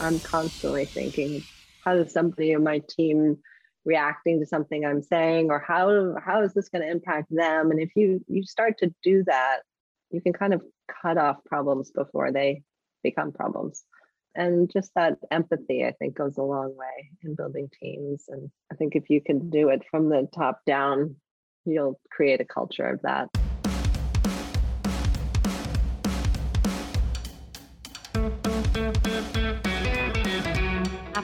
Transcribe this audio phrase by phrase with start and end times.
[0.00, 1.44] I'm constantly thinking,
[1.80, 3.38] how does somebody in my team
[3.84, 7.70] reacting to something I'm saying, or how how is this going to impact them?
[7.70, 9.60] And if you you start to do that,
[10.10, 10.62] you can kind of
[11.02, 12.62] cut off problems before they
[13.02, 13.84] become problems.
[14.34, 18.26] And just that empathy, I think, goes a long way in building teams.
[18.28, 21.16] And I think if you can do it from the top down,
[21.64, 23.28] you'll create a culture of that.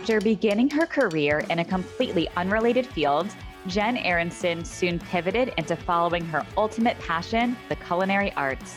[0.04, 3.26] After beginning her career in a completely unrelated field,
[3.66, 8.76] Jen Aaronson soon pivoted into following her ultimate passion, the culinary arts.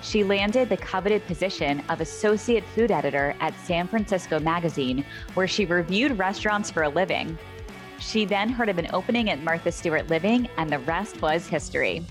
[0.00, 5.04] She landed the coveted position of associate food editor at San Francisco Magazine,
[5.34, 7.36] where she reviewed restaurants for a living.
[7.98, 12.02] She then heard of an opening at Martha Stewart Living, and the rest was history.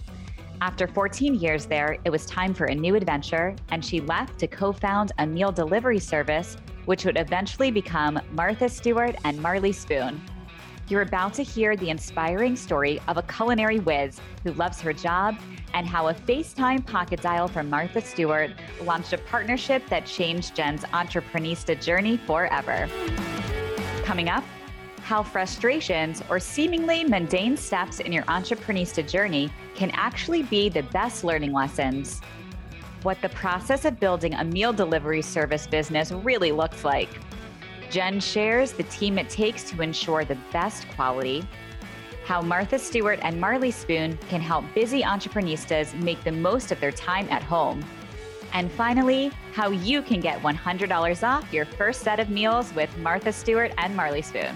[0.62, 4.46] After 14 years there, it was time for a new adventure, and she left to
[4.46, 10.22] co found a meal delivery service which would eventually become Martha Stewart and Marley Spoon.
[10.88, 15.38] You're about to hear the inspiring story of a culinary whiz who loves her job
[15.74, 18.52] and how a FaceTime pocket dial from Martha Stewart
[18.84, 22.90] launched a partnership that changed Jen's entrepreneurista journey forever.
[24.04, 24.44] Coming up,
[25.02, 31.24] how frustrations or seemingly mundane steps in your entrepreneurista journey can actually be the best
[31.24, 32.22] learning lessons
[33.04, 37.10] what the process of building a meal delivery service business really looks like.
[37.90, 41.46] Jen shares the team it takes to ensure the best quality,
[42.26, 46.92] how Martha Stewart and Marley Spoon can help busy entrepreneurs make the most of their
[46.92, 47.84] time at home.
[48.54, 53.34] And finally, how you can get $100 off your first set of meals with Martha
[53.34, 54.56] Stewart and Marley Spoon.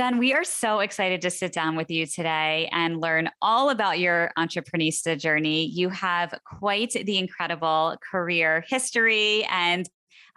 [0.00, 3.98] Jen, we are so excited to sit down with you today and learn all about
[3.98, 5.66] your entrepreneurista journey.
[5.66, 9.86] You have quite the incredible career history and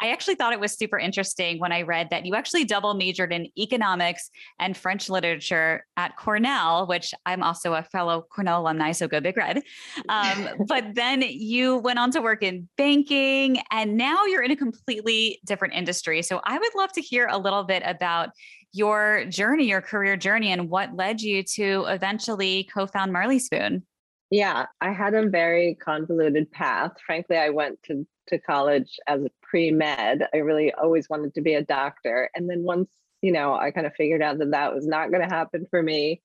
[0.01, 3.31] I actually thought it was super interesting when I read that you actually double majored
[3.31, 4.29] in economics
[4.59, 9.37] and French literature at Cornell, which I'm also a fellow Cornell alumni, so go Big
[9.37, 9.61] Red.
[10.09, 14.57] Um, but then you went on to work in banking, and now you're in a
[14.57, 16.21] completely different industry.
[16.21, 18.29] So I would love to hear a little bit about
[18.73, 23.83] your journey, your career journey, and what led you to eventually co found Marley Spoon.
[24.31, 26.93] Yeah, I had a very convoluted path.
[27.05, 30.27] Frankly, I went to, to college as a pre med.
[30.33, 32.31] I really always wanted to be a doctor.
[32.33, 32.89] And then once,
[33.21, 35.83] you know, I kind of figured out that that was not going to happen for
[35.83, 36.23] me.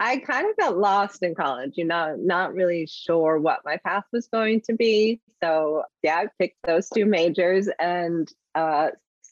[0.00, 4.04] I kind of got lost in college, you know, not really sure what my path
[4.10, 5.20] was going to be.
[5.42, 8.88] So, yeah, I picked those two majors and uh,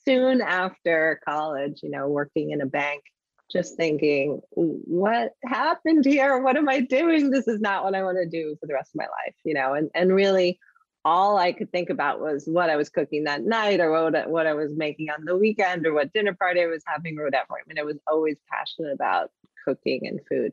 [0.06, 3.02] soon after college, you know, working in a bank,
[3.50, 6.38] just thinking, what happened here?
[6.38, 7.30] What am I doing?
[7.30, 9.54] This is not what I want to do for the rest of my life, you
[9.54, 10.58] know, and, and really
[11.04, 14.46] all I could think about was what I was cooking that night or what, what
[14.46, 17.54] I was making on the weekend or what dinner party I was having or whatever.
[17.54, 19.30] I mean, I was always passionate about
[19.64, 20.52] cooking and food.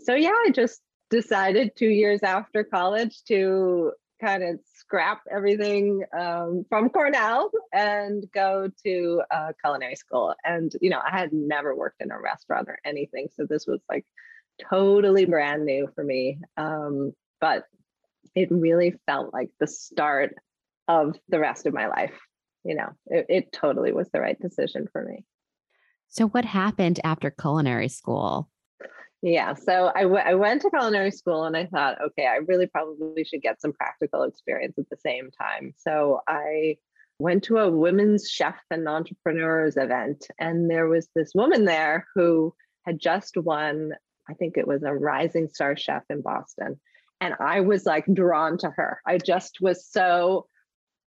[0.00, 6.64] So, yeah, I just decided two years after college to kind of scrap everything um,
[6.68, 10.34] from Cornell and go to uh, culinary school.
[10.44, 13.26] And, you know, I had never worked in a restaurant or anything.
[13.34, 14.06] So this was like
[14.70, 16.38] totally brand new for me.
[16.56, 17.64] Um, but
[18.34, 20.34] it really felt like the start
[20.86, 22.14] of the rest of my life.
[22.64, 25.24] You know, it, it totally was the right decision for me.
[26.08, 28.48] So, what happened after culinary school?
[29.22, 29.54] Yeah.
[29.54, 33.24] So I, w- I went to culinary school and I thought, okay, I really probably
[33.24, 35.72] should get some practical experience at the same time.
[35.76, 36.76] So I
[37.18, 42.54] went to a women's chef and entrepreneurs event, and there was this woman there who
[42.84, 43.92] had just won,
[44.28, 46.78] I think it was a rising star chef in Boston.
[47.20, 49.00] And I was like drawn to her.
[49.06, 50.46] I just was so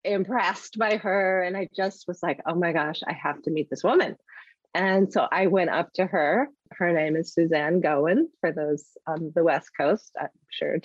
[0.02, 1.42] impressed by her.
[1.42, 4.16] And I just was like, oh my gosh, I have to meet this woman.
[4.74, 6.48] And so I went up to her.
[6.72, 10.12] Her name is Suzanne Goin for those on the West Coast.
[10.20, 10.78] I'm sure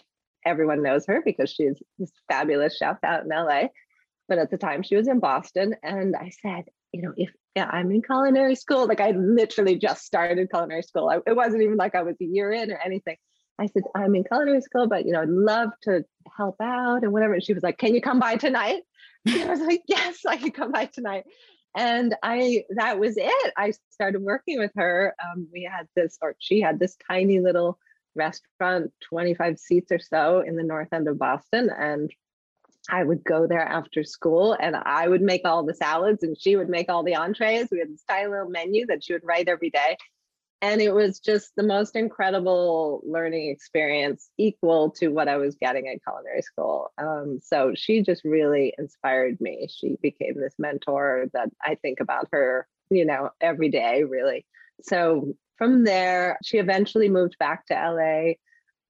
[0.45, 3.67] everyone knows her because she's this fabulous chef out in LA.
[4.27, 5.75] But at the time she was in Boston.
[5.83, 10.03] And I said, you know, if yeah, I'm in culinary school, like I literally just
[10.03, 11.09] started culinary school.
[11.09, 13.17] I, it wasn't even like I was a year in or anything.
[13.59, 16.03] I said, I'm in culinary school, but you know, I'd love to
[16.35, 17.33] help out and whatever.
[17.33, 18.81] And she was like, Can you come by tonight?
[19.27, 21.23] And I was like, Yes, I can come by tonight.
[21.75, 23.53] And I that was it.
[23.57, 25.13] I started working with her.
[25.23, 27.77] Um, we had this, or she had this tiny little
[28.15, 31.69] restaurant, 25 seats or so in the north end of Boston.
[31.69, 32.11] And
[32.89, 36.55] I would go there after school and I would make all the salads and she
[36.55, 37.67] would make all the entrees.
[37.71, 39.97] We had this tiny little menu that she would write every day.
[40.61, 45.87] And it was just the most incredible learning experience, equal to what I was getting
[45.87, 46.91] at culinary school.
[46.97, 49.67] Um, so she just really inspired me.
[49.69, 54.45] She became this mentor that I think about her, you know, every day, really.
[54.81, 58.33] So from there, she eventually moved back to LA.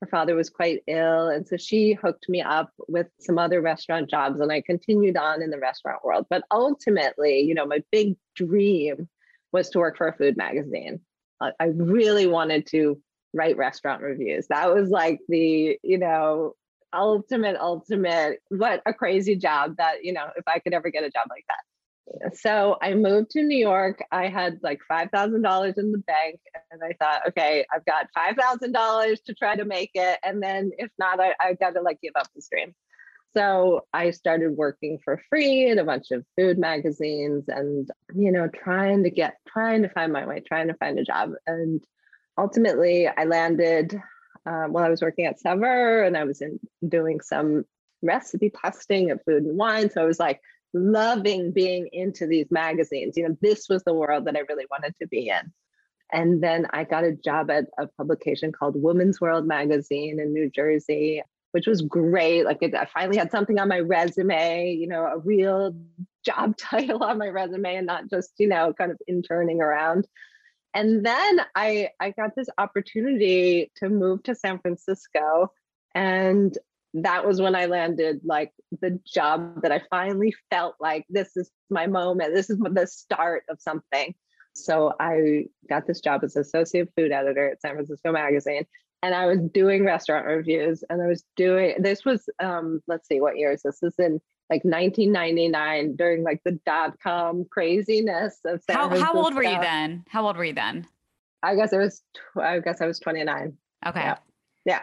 [0.01, 1.29] Her father was quite ill.
[1.29, 5.41] And so she hooked me up with some other restaurant jobs, and I continued on
[5.41, 6.27] in the restaurant world.
[6.29, 9.09] But ultimately, you know, my big dream
[9.51, 11.01] was to work for a food magazine.
[11.41, 13.01] I really wanted to
[13.33, 14.47] write restaurant reviews.
[14.47, 16.53] That was like the, you know,
[16.93, 21.09] ultimate, ultimate, what a crazy job that, you know, if I could ever get a
[21.09, 22.35] job like that.
[22.37, 24.03] So I moved to New York.
[24.11, 26.39] I had like $5,000 in the bank.
[26.71, 30.19] And I thought, okay, I've got $5,000 to try to make it.
[30.23, 32.73] And then if not, I, I got to like give up this dream.
[33.35, 38.47] So I started working for free in a bunch of food magazines and, you know,
[38.47, 41.31] trying to get, trying to find my way, trying to find a job.
[41.45, 41.83] And
[42.37, 43.99] ultimately, I landed
[44.45, 47.65] uh, while I was working at Saveur and I was in doing some
[48.01, 49.89] recipe testing of food and wine.
[49.89, 50.39] So I was like,
[50.75, 53.15] loving being into these magazines.
[53.15, 55.53] You know, this was the world that I really wanted to be in.
[56.11, 60.49] And then I got a job at a publication called Women's World Magazine in New
[60.49, 61.23] Jersey,
[61.55, 62.43] which was great.
[62.43, 65.73] Like I finally had something on my resume, you know, a real
[66.25, 70.05] job title on my resume and not just, you know, kind of interning around.
[70.73, 75.53] And then I I got this opportunity to move to San Francisco
[75.95, 76.57] and
[76.95, 81.49] that was when I landed like the job that I finally felt like this is
[81.69, 82.33] my moment.
[82.33, 84.13] This is the start of something.
[84.55, 88.65] So I got this job as associate food editor at San Francisco Magazine.
[89.05, 93.21] And I was doing restaurant reviews and I was doing this was um let's see
[93.21, 93.77] what year is this?
[93.79, 94.19] This is in
[94.49, 99.13] like 1999 during like the dot com craziness of San how, Francisco.
[99.13, 100.03] how old were you then?
[100.09, 100.87] How old were you then?
[101.43, 102.01] I guess I was
[102.41, 103.55] I guess I was 29.
[103.85, 103.99] Okay.
[103.99, 104.17] Yeah.
[104.65, 104.81] yeah.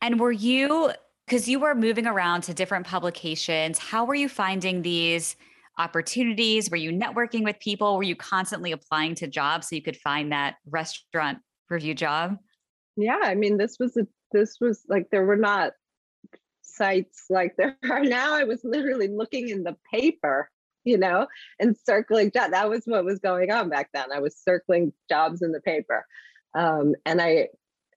[0.00, 0.92] And were you
[1.26, 3.78] because you were moving around to different publications.
[3.78, 5.36] How were you finding these
[5.76, 6.70] opportunities?
[6.70, 7.98] Were you networking with people?
[7.98, 12.38] Were you constantly applying to jobs so you could find that restaurant review job?
[13.02, 15.72] Yeah, I mean, this was a this was like there were not
[16.62, 18.34] sites like there are now.
[18.34, 20.50] I was literally looking in the paper,
[20.84, 21.26] you know,
[21.58, 22.52] and circling jobs.
[22.52, 24.12] That was what was going on back then.
[24.12, 26.06] I was circling jobs in the paper.
[26.54, 27.48] Um, and I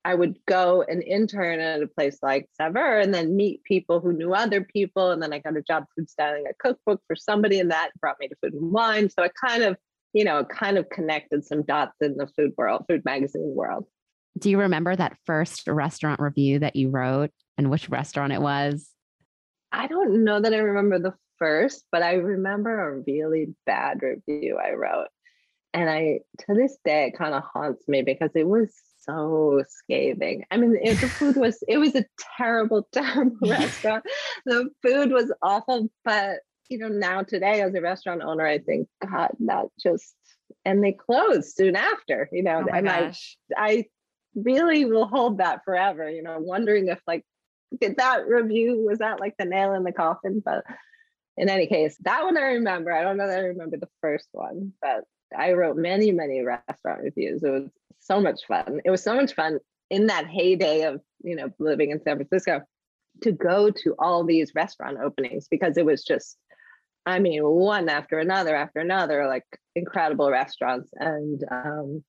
[0.05, 4.11] I would go and intern at a place like Saveur and then meet people who
[4.11, 5.11] knew other people.
[5.11, 8.17] And then I got a job food styling a cookbook for somebody, and that brought
[8.19, 9.09] me to food and wine.
[9.09, 9.77] So I kind of,
[10.11, 13.85] you know, kind of connected some dots in the food world, food magazine world.
[14.37, 18.89] Do you remember that first restaurant review that you wrote and which restaurant it was?
[19.71, 24.57] I don't know that I remember the first, but I remember a really bad review
[24.57, 25.07] I wrote.
[25.73, 28.71] And I, to this day, it kind of haunts me because it was
[29.01, 30.43] so scathing.
[30.51, 32.05] I mean, it, the food was, it was a
[32.37, 34.05] terrible, terrible restaurant.
[34.45, 35.89] The food was awful.
[36.05, 36.37] But,
[36.69, 40.13] you know, now today as a restaurant owner, I think, God, that just,
[40.63, 43.37] and they closed soon after, you know, oh and gosh.
[43.57, 43.85] I, I
[44.35, 47.25] really will hold that forever, you know, wondering if like,
[47.79, 50.41] did that review, was that like the nail in the coffin?
[50.43, 50.63] But
[51.37, 52.91] in any case, that one I remember.
[52.91, 55.03] I don't know that I remember the first one, but
[55.35, 57.43] I wrote many, many restaurant reviews.
[57.43, 57.69] It was
[57.99, 58.81] so much fun.
[58.85, 62.61] It was so much fun in that heyday of, you know, living in San Francisco
[63.21, 66.37] to go to all these restaurant openings because it was just,
[67.05, 70.89] I mean, one after another after another, like incredible restaurants.
[70.95, 72.03] And um,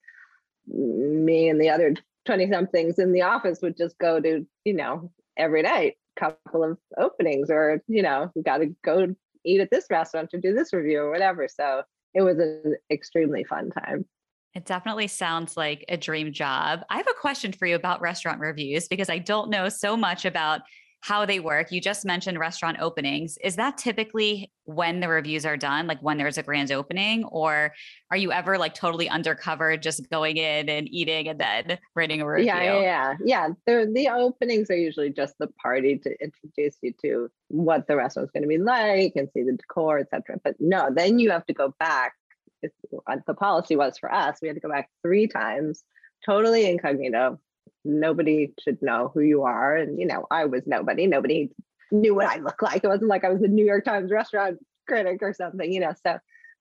[0.67, 1.95] me and the other
[2.25, 6.79] 20 somethings in the office would just go to, you know, every night, couple of
[6.97, 9.15] openings, or, you know, we got to go
[9.45, 11.49] eat at this restaurant to do this review or whatever.
[11.49, 11.83] So
[12.15, 14.07] it was an extremely fun time.
[14.55, 16.85] It definitely sounds like a dream job.
[16.89, 20.25] I have a question for you about restaurant reviews because I don't know so much
[20.25, 20.61] about
[21.05, 21.71] how they work.
[21.71, 23.37] You just mentioned restaurant openings.
[23.45, 27.75] Is that typically when the reviews are done, like when there's a grand opening, or
[28.11, 32.27] are you ever like totally undercover, just going in and eating and then writing a
[32.27, 32.47] review?
[32.47, 33.15] Yeah, yeah, yeah.
[33.23, 33.49] yeah.
[33.67, 38.33] The the openings are usually just the party to introduce you to what the restaurant's
[38.33, 40.41] going to be like and see the decor, etc.
[40.43, 42.15] But no, then you have to go back.
[42.63, 42.75] It's,
[43.07, 45.85] uh, the policy was for us, we had to go back three times,
[46.25, 47.39] totally incognito,
[47.85, 49.77] nobody should know who you are.
[49.77, 51.07] And, you know, I was nobody.
[51.07, 51.51] Nobody
[51.93, 52.83] knew what I looked like.
[52.83, 55.93] It wasn't like I was a New York Times restaurant critic or something, you know.
[56.05, 56.19] So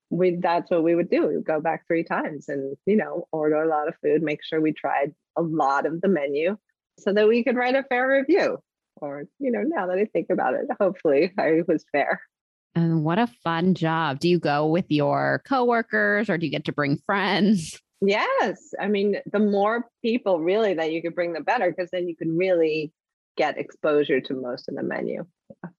[0.10, 1.28] we that's what we would do.
[1.28, 4.44] We would go back three times and, you know, order a lot of food, make
[4.44, 6.58] sure we tried a lot of the menu
[7.00, 8.60] so that we could write a fair review.
[8.98, 12.22] Or, you know, now that I think about it, hopefully I was fair.
[12.76, 14.20] And what a fun job.
[14.20, 17.80] Do you go with your coworkers or do you get to bring friends?
[18.06, 18.74] Yes.
[18.80, 22.16] I mean, the more people really that you could bring, the better, because then you
[22.16, 22.92] can really
[23.38, 25.26] get exposure to most of the menu.
[25.50, 25.70] Yeah.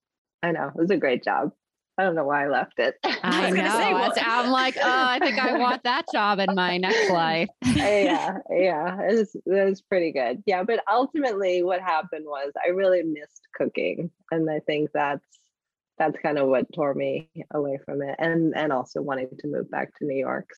[0.43, 0.67] I know.
[0.67, 1.51] It was a great job.
[1.97, 2.95] I don't know why I left it.
[3.03, 3.55] I, know.
[3.55, 7.47] Say, well, I'm like, oh, I think I want that job in my next life.
[7.65, 10.43] yeah, yeah, it was, it was pretty good.
[10.45, 15.25] Yeah, but ultimately, what happened was I really missed cooking, and I think that's
[15.97, 19.71] that's kind of what tore me away from it, and and also wanting to move
[19.71, 20.49] back to New York.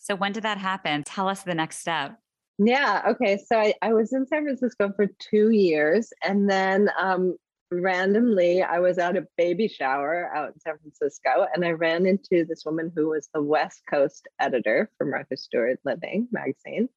[0.00, 1.04] So when did that happen?
[1.04, 2.18] Tell us the next step.
[2.58, 3.02] Yeah.
[3.08, 3.38] Okay.
[3.38, 7.36] So I, I was in San Francisco for two years, and then um,
[7.70, 12.44] randomly I was at a baby shower out in San Francisco and I ran into
[12.44, 16.88] this woman who was the West Coast editor for Martha Stewart Living magazine.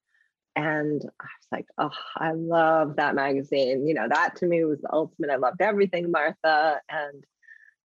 [0.56, 3.88] And I was like, oh, I love that magazine.
[3.88, 5.32] You know, that to me was the ultimate.
[5.32, 6.80] I loved everything, Martha.
[6.90, 7.24] And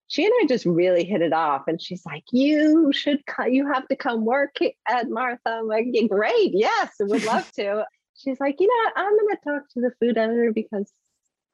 [0.09, 1.67] she and I just really hit it off.
[1.67, 4.55] And she's like, you should, you have to come work
[4.87, 5.39] at Martha.
[5.45, 6.51] I'm like, great.
[6.53, 7.85] Yes, would love to.
[8.17, 10.91] She's like, you know, I'm going to talk to the food editor because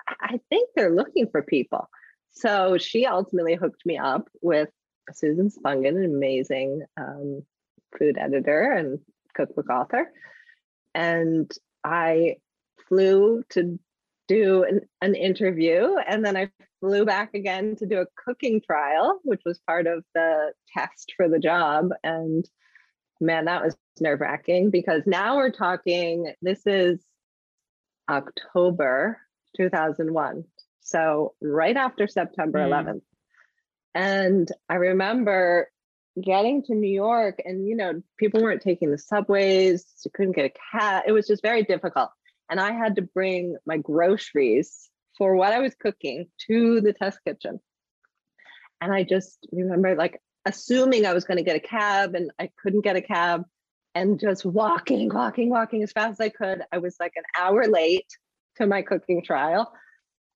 [0.07, 1.89] I think they're looking for people.
[2.31, 4.69] So she ultimately hooked me up with
[5.13, 7.43] Susan Spungen, an amazing um,
[7.99, 8.99] food editor and
[9.35, 10.11] cookbook author.
[10.93, 11.51] And
[11.83, 12.37] I
[12.87, 13.77] flew to
[14.29, 16.49] do an, an, interview and then I
[16.85, 21.27] flew back again to do a cooking trial, which was part of the test for
[21.27, 21.89] the job.
[22.03, 22.47] And
[23.19, 26.99] man, that was nerve wracking because now we're talking, this is
[28.09, 29.19] October
[29.57, 30.43] 2001.
[30.81, 32.69] So right after September mm.
[32.69, 33.01] 11th.
[33.95, 35.69] And I remember
[36.21, 40.45] getting to New York and, you know, people weren't taking the subways, you couldn't get
[40.45, 41.03] a cab.
[41.07, 42.09] It was just very difficult.
[42.47, 47.19] And I had to bring my groceries for what I was cooking to the test
[47.25, 47.59] kitchen.
[48.81, 52.49] And I just remember like assuming I was going to get a cab and I
[52.61, 53.43] couldn't get a cab
[53.93, 56.61] and just walking, walking, walking as fast as I could.
[56.71, 58.07] I was like an hour late
[58.57, 59.71] to my cooking trial,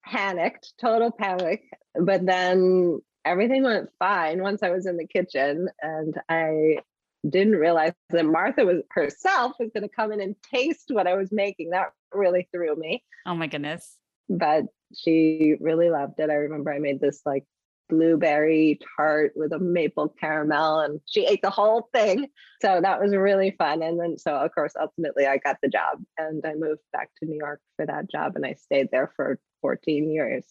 [0.05, 1.63] panicked, total panic.
[1.99, 6.79] But then everything went fine once I was in the kitchen and I
[7.27, 11.15] didn't realize that Martha was herself was going to come in and taste what I
[11.15, 11.71] was making.
[11.71, 13.03] That really threw me.
[13.25, 13.97] Oh my goodness.
[14.29, 16.29] But she really loved it.
[16.29, 17.45] I remember I made this like
[17.89, 22.27] blueberry tart with a maple caramel and she ate the whole thing.
[22.61, 23.81] So that was really fun.
[23.81, 27.25] And then so of course ultimately i got the job and i moved back to
[27.25, 30.45] new york for that job and i stayed there for 14 years.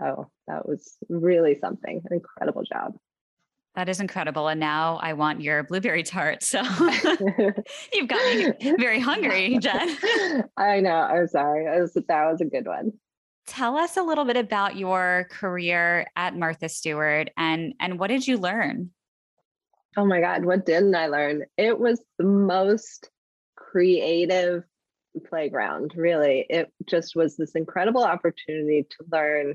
[0.00, 2.96] So that was really something an incredible job
[3.76, 4.48] that is incredible.
[4.48, 6.42] And now I want your blueberry tart.
[6.42, 6.62] So
[7.92, 9.96] you've got me very hungry, Jen.
[10.56, 10.96] I know.
[10.96, 11.80] I'm sorry.
[11.80, 12.92] Was, that was a good one
[13.46, 18.26] tell us a little bit about your career at Martha Stewart and and what did
[18.26, 18.90] you learn?
[19.96, 21.44] Oh my god, what didn't I learn?
[21.56, 23.10] It was the most
[23.56, 24.64] creative
[25.28, 26.44] playground, really.
[26.50, 29.54] It just was this incredible opportunity to learn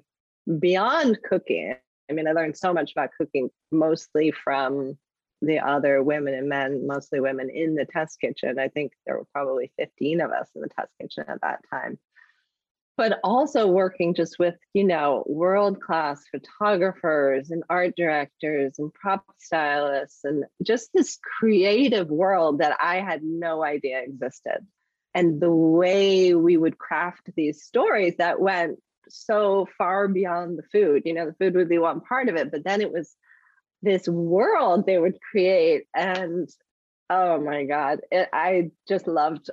[0.59, 1.75] beyond cooking.
[2.11, 4.97] I mean, I learned so much about cooking mostly from
[5.41, 8.59] the other women and men, mostly women in the test kitchen.
[8.59, 11.97] I think there were probably 15 of us in the test kitchen at that time
[12.97, 19.23] but also working just with you know world class photographers and art directors and prop
[19.39, 24.59] stylists and just this creative world that i had no idea existed
[25.15, 28.77] and the way we would craft these stories that went
[29.11, 32.51] so far beyond the food you know the food would be one part of it
[32.51, 33.15] but then it was
[33.81, 36.49] this world they would create and
[37.09, 39.49] oh my god it, i just loved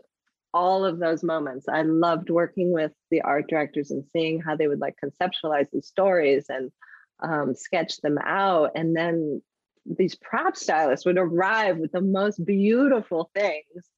[0.54, 1.66] all of those moments.
[1.68, 5.86] I loved working with the art directors and seeing how they would like conceptualize these
[5.86, 6.70] stories and
[7.20, 8.72] um, sketch them out.
[8.74, 9.42] And then
[9.84, 13.88] these prop stylists would arrive with the most beautiful things.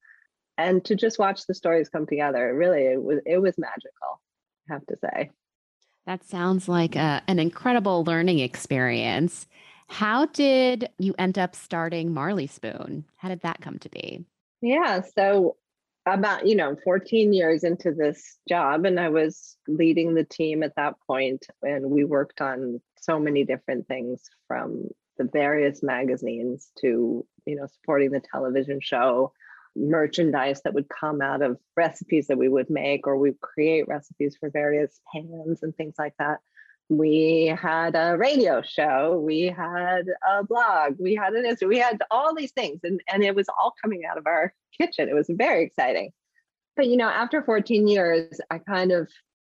[0.59, 4.21] And to just watch the stories come together, really, it was it was magical.
[4.69, 5.31] I have to say.
[6.07, 9.47] That sounds like a, an incredible learning experience.
[9.89, 13.05] How did you end up starting Marley Spoon?
[13.17, 14.25] How did that come to be?
[14.63, 15.57] Yeah, so
[16.07, 20.75] about you know 14 years into this job and i was leading the team at
[20.77, 24.89] that point and we worked on so many different things from
[25.19, 29.33] the various magazines to you know supporting the television show
[29.77, 34.37] merchandise that would come out of recipes that we would make or we create recipes
[34.39, 36.39] for various pans and things like that
[36.91, 42.03] we had a radio show, we had a blog, we had an Instagram, we had
[42.11, 45.09] all these things, and, and it was all coming out of our kitchen.
[45.09, 46.11] It was very exciting.
[46.77, 49.09] But you know, after 14 years, I kind of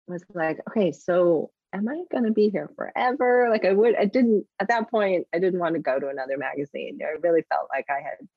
[0.08, 3.48] was like, okay, so am I going to be here forever?
[3.52, 6.38] Like I would, I didn't at that point, I didn't want to go to another
[6.38, 7.00] magazine.
[7.04, 8.28] I really felt like I had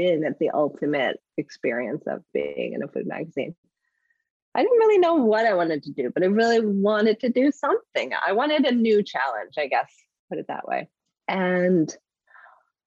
[0.00, 3.54] been at the ultimate experience of being in a food magazine.
[4.54, 7.52] I didn't really know what I wanted to do, but I really wanted to do
[7.52, 8.12] something.
[8.26, 9.92] I wanted a new challenge, I guess,
[10.30, 10.88] put it that way.
[11.28, 11.94] And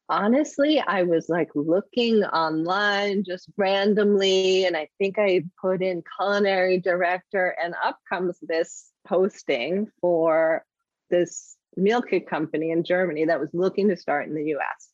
[0.09, 6.79] honestly, I was like looking online just randomly, and I think I put in culinary
[6.79, 10.65] director, and up comes this posting for
[11.11, 14.92] this meal kit company in Germany that was looking to start in the US.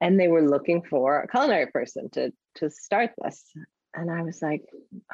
[0.00, 3.44] And they were looking for a culinary person to, to start this.
[3.94, 4.62] And I was like,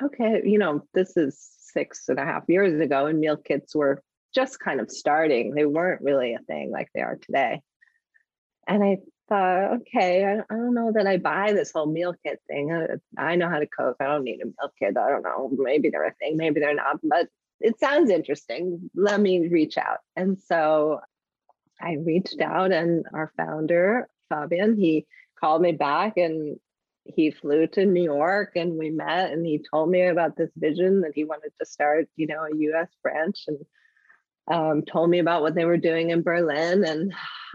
[0.02, 4.02] okay, you know, this is six and a half years ago, and meal kits were
[4.34, 5.54] just kind of starting.
[5.54, 7.62] They weren't really a thing like they are today.
[8.66, 8.98] And I
[9.28, 12.72] thought, okay, I, I don't know that I buy this whole meal kit thing.
[12.72, 13.96] I, I know how to cook.
[14.00, 14.96] I don't need a meal kit.
[14.96, 15.50] I don't know.
[15.56, 16.98] Maybe they're a thing, maybe they're not.
[17.02, 17.28] But
[17.60, 18.90] it sounds interesting.
[18.94, 19.98] Let me reach out.
[20.16, 21.00] And so
[21.80, 25.06] I reached out, and our founder, Fabian, he
[25.38, 26.58] called me back and
[27.04, 31.02] he flew to New York and we met and he told me about this vision
[31.02, 33.58] that he wanted to start, you know, a US branch and
[34.50, 36.84] um, told me about what they were doing in Berlin.
[36.84, 37.14] And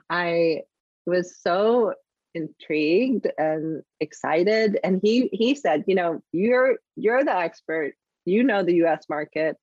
[0.10, 0.62] I
[1.06, 1.94] was so
[2.34, 4.80] intrigued and excited.
[4.84, 7.94] And he he said, you know, you're you're the expert,
[8.26, 9.58] you know the US market.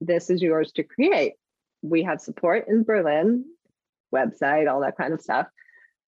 [0.00, 1.34] This is yours to create.
[1.82, 3.44] We have support in Berlin,
[4.14, 5.46] website, all that kind of stuff.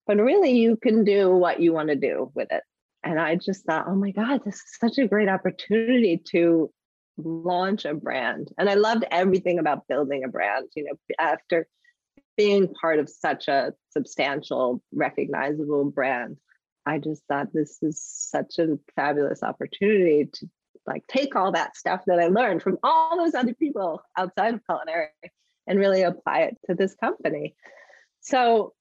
[0.05, 2.63] But really you can do what you want to do with it
[3.03, 6.71] and I just thought, oh my God, this is such a great opportunity to
[7.17, 8.49] launch a brand.
[8.57, 11.67] And I loved everything about building a brand, you know, after
[12.37, 16.37] being part of such a substantial, recognizable brand.
[16.85, 20.49] I just thought this is such a fabulous opportunity to
[20.87, 24.65] like take all that stuff that I learned from all those other people outside of
[24.65, 25.09] culinary
[25.67, 27.55] and really apply it to this company.
[28.21, 28.73] So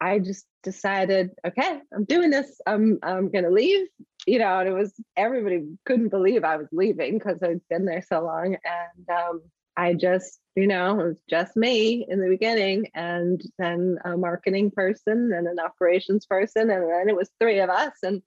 [0.00, 2.60] I just decided, okay, I'm doing this.
[2.66, 3.86] I'm I'm gonna leave.
[4.26, 8.02] You know, and it was everybody couldn't believe I was leaving because I'd been there
[8.02, 8.56] so long.
[8.64, 9.42] And um,
[9.76, 14.70] I just, you know, it was just me in the beginning, and then a marketing
[14.70, 17.92] person and an operations person, and then it was three of us.
[18.02, 18.22] And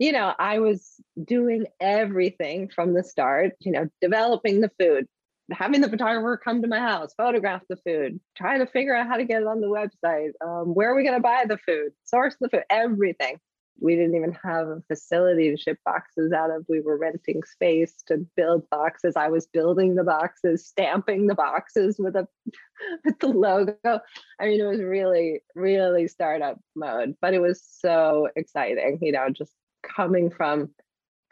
[0.00, 5.06] you know, I was doing everything from the start, you know, developing the food,
[5.52, 9.16] having the photographer come to my house, photograph the food, trying to figure out how
[9.16, 11.92] to get it on the website, um, where are we going to buy the food,
[12.04, 13.38] source the food, everything.
[13.82, 16.66] We didn't even have a facility to ship boxes out of.
[16.68, 19.16] We were renting space to build boxes.
[19.16, 22.28] I was building the boxes, stamping the boxes with a
[23.04, 24.00] with the logo.
[24.38, 29.30] I mean, it was really, really startup mode, but it was so exciting, you know,
[29.30, 30.70] just coming from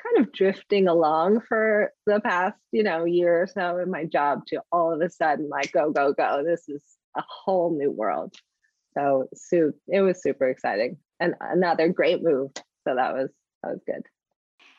[0.02, 4.42] kind of drifting along for the past, you know, year or so in my job
[4.48, 6.42] to all of a sudden like go, go, go.
[6.44, 6.82] This is
[7.16, 8.34] a whole new world.
[8.94, 12.50] So it was super exciting and another great move.
[12.86, 13.30] So that was
[13.62, 14.02] that was good.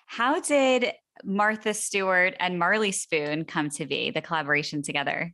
[0.05, 5.33] How did Martha Stewart and Marley Spoon come to be, the collaboration together?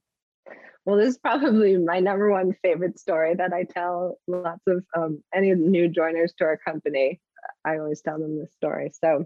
[0.85, 5.23] Well, this is probably my number one favorite story that I tell lots of um,
[5.33, 7.19] any new joiners to our company.
[7.63, 8.91] I always tell them this story.
[9.03, 9.25] So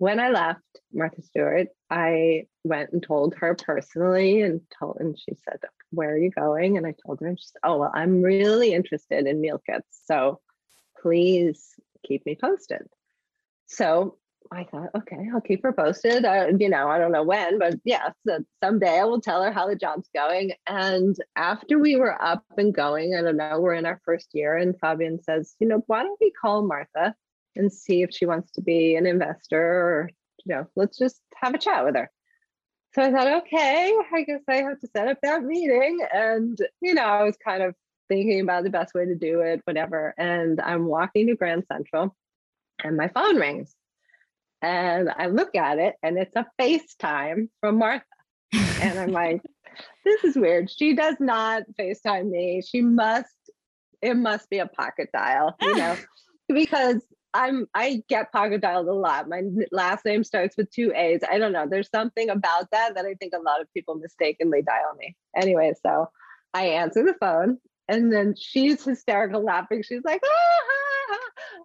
[0.00, 0.62] when I left
[0.94, 5.58] Martha Stewart, I went and told her personally and told and she said,
[5.90, 6.78] Where are you going?
[6.78, 10.00] And I told her, and she said, Oh, well, I'm really interested in meal kits.
[10.06, 10.40] So
[11.02, 11.74] please
[12.06, 12.86] keep me posted.
[13.66, 14.16] So
[14.50, 16.24] I thought, okay, I'll keep her posted.
[16.24, 19.52] Uh, you know, I don't know when, but yeah, so someday I will tell her
[19.52, 20.52] how the job's going.
[20.66, 24.56] And after we were up and going, I don't know, we're in our first year,
[24.56, 27.14] and Fabian says, you know, why don't we call Martha
[27.56, 30.10] and see if she wants to be an investor or,
[30.44, 32.10] you know, let's just have a chat with her.
[32.94, 36.00] So I thought, okay, I guess I have to set up that meeting.
[36.12, 37.74] And, you know, I was kind of
[38.08, 40.12] thinking about the best way to do it, whatever.
[40.18, 42.16] And I'm walking to Grand Central
[42.82, 43.74] and my phone rings.
[44.60, 48.04] And I look at it and it's a FaceTime from Martha.
[48.52, 49.42] and I'm like,
[50.04, 50.70] this is weird.
[50.70, 52.62] She does not FaceTime me.
[52.66, 53.28] She must,
[54.02, 55.96] it must be a pocket dial, you know,
[56.48, 57.00] because
[57.32, 59.28] I'm I get pocket dialed a lot.
[59.28, 61.20] My last name starts with two A's.
[61.28, 61.66] I don't know.
[61.68, 65.16] There's something about that that I think a lot of people mistakenly dial me.
[65.36, 66.10] Anyway, so
[66.54, 69.82] I answer the phone and then she's hysterical laughing.
[69.82, 71.18] She's like, ah,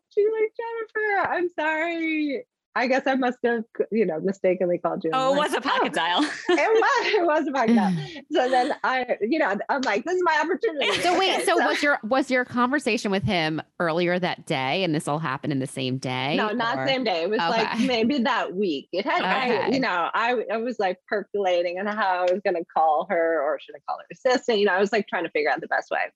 [0.10, 2.46] she's like, Jennifer, I'm sorry.
[2.78, 5.12] I guess I must have, you know, mistakenly called you.
[5.14, 6.24] Oh, it was a pocket oh, dial.
[6.50, 7.94] it was, it was a pocket dial.
[8.32, 11.02] So then I, you know, I'm like, this is my opportunity.
[11.02, 14.94] So wait, so, so, was your was your conversation with him earlier that day, and
[14.94, 16.36] this all happened in the same day?
[16.36, 16.88] No, not or?
[16.88, 17.24] same day.
[17.24, 17.64] It was okay.
[17.64, 18.90] like maybe that week.
[18.92, 19.60] It had, okay.
[19.60, 23.08] I, you know, I I was like percolating on how I was going to call
[23.10, 24.60] her, or should I call her assistant?
[24.60, 26.12] You know, I was like trying to figure out the best way.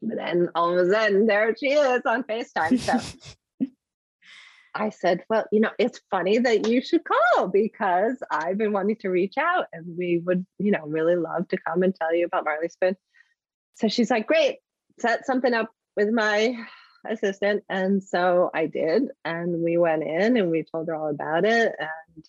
[0.00, 2.78] But then all of a sudden, there she is on FaceTime.
[2.78, 3.36] So
[4.78, 8.96] I said, Well, you know, it's funny that you should call because I've been wanting
[8.96, 12.24] to reach out and we would, you know, really love to come and tell you
[12.26, 12.96] about Marley Spoon.
[13.74, 14.58] So she's like, Great,
[14.98, 16.54] set something up with my
[17.08, 17.64] assistant.
[17.68, 19.04] And so I did.
[19.24, 21.74] And we went in and we told her all about it.
[21.78, 22.24] And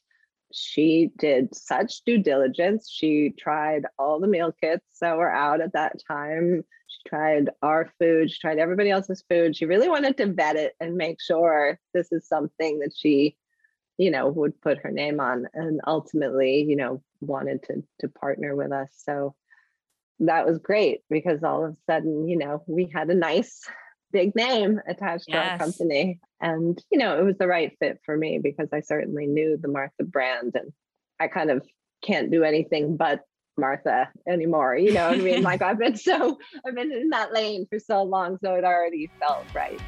[0.52, 2.90] she did such due diligence.
[2.92, 6.64] She tried all the meal kits that were out at that time.
[6.90, 9.56] She tried our food, she tried everybody else's food.
[9.56, 13.38] She really wanted to vet it and make sure this is something that she,
[13.98, 18.56] you know, would put her name on and ultimately, you know, wanted to to partner
[18.56, 18.90] with us.
[18.98, 19.36] So
[20.20, 23.62] that was great because all of a sudden, you know, we had a nice
[24.12, 25.46] big name attached yes.
[25.46, 26.20] to our company.
[26.42, 29.68] And, you know, it was the right fit for me because I certainly knew the
[29.68, 30.72] Martha brand and
[31.20, 31.66] I kind of
[32.02, 33.22] can't do anything but
[33.60, 34.76] Martha anymore.
[34.76, 35.44] You know I mean?
[35.44, 38.38] like I've been so, I've been in that lane for so long.
[38.44, 39.80] So it already felt right.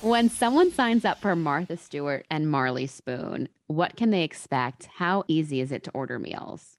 [0.00, 4.88] When someone signs up for Martha Stewart and Marley Spoon, what can they expect?
[4.96, 6.76] How easy is it to order meals?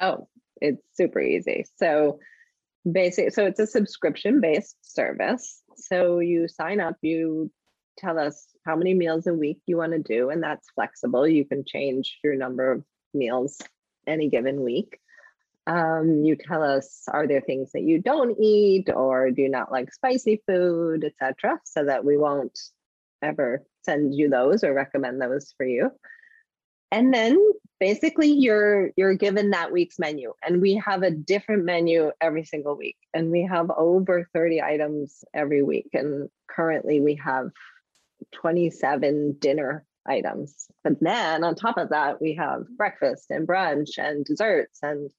[0.00, 0.26] Oh,
[0.60, 1.66] it's super easy.
[1.76, 2.18] So
[2.90, 7.50] basically, so it's a subscription based service so you sign up you
[7.98, 11.26] tell us how many meals a week you want to do and that's flexible.
[11.26, 13.60] You can change your number of meals
[14.06, 14.98] any given week.
[15.66, 19.92] Um, you tell us are there things that you don't eat or do not like
[19.92, 22.58] spicy food etc so that we won't
[23.22, 25.90] ever send you those or recommend those for you.
[26.90, 27.38] And then
[27.82, 32.76] basically you're you're given that week's menu and we have a different menu every single
[32.76, 37.50] week and we have over 30 items every week and currently we have
[38.32, 40.66] 27 dinner items.
[40.82, 45.10] But then on top of that we have breakfast and brunch and desserts and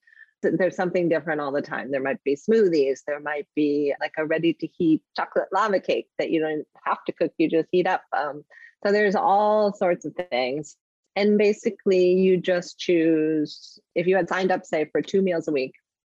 [0.42, 1.92] there's something different all the time.
[1.92, 6.08] There might be smoothies there might be like a ready to heat chocolate lava cake
[6.20, 8.44] that you don't have to cook you just heat up um,
[8.86, 10.76] so there's all sorts of things.
[11.16, 15.52] And basically, you just choose if you had signed up, say, for two meals a
[15.52, 15.74] week,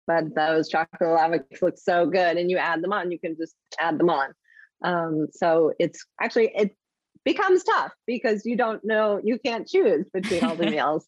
[0.07, 3.37] but those chocolate lava cakes look so good and you add them on, you can
[3.37, 4.33] just add them on.
[4.83, 6.77] Um, so it's actually, it
[7.25, 11.07] becomes tough because you don't know, you can't choose between all the meals.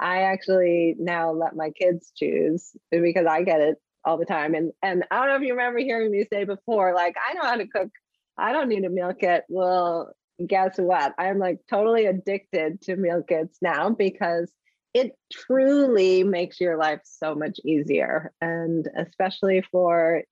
[0.00, 4.54] I actually now let my kids choose because I get it all the time.
[4.54, 7.42] And and I don't know if you remember hearing me say before, like I know
[7.42, 7.88] how to cook.
[8.36, 9.44] I don't need a meal kit.
[9.48, 10.12] Well,
[10.44, 11.14] guess what?
[11.18, 14.50] I'm like totally addicted to meal kits now because
[14.92, 18.32] it truly makes your life so much easier.
[18.40, 20.22] And especially for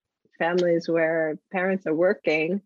[0.42, 2.60] families where parents are working,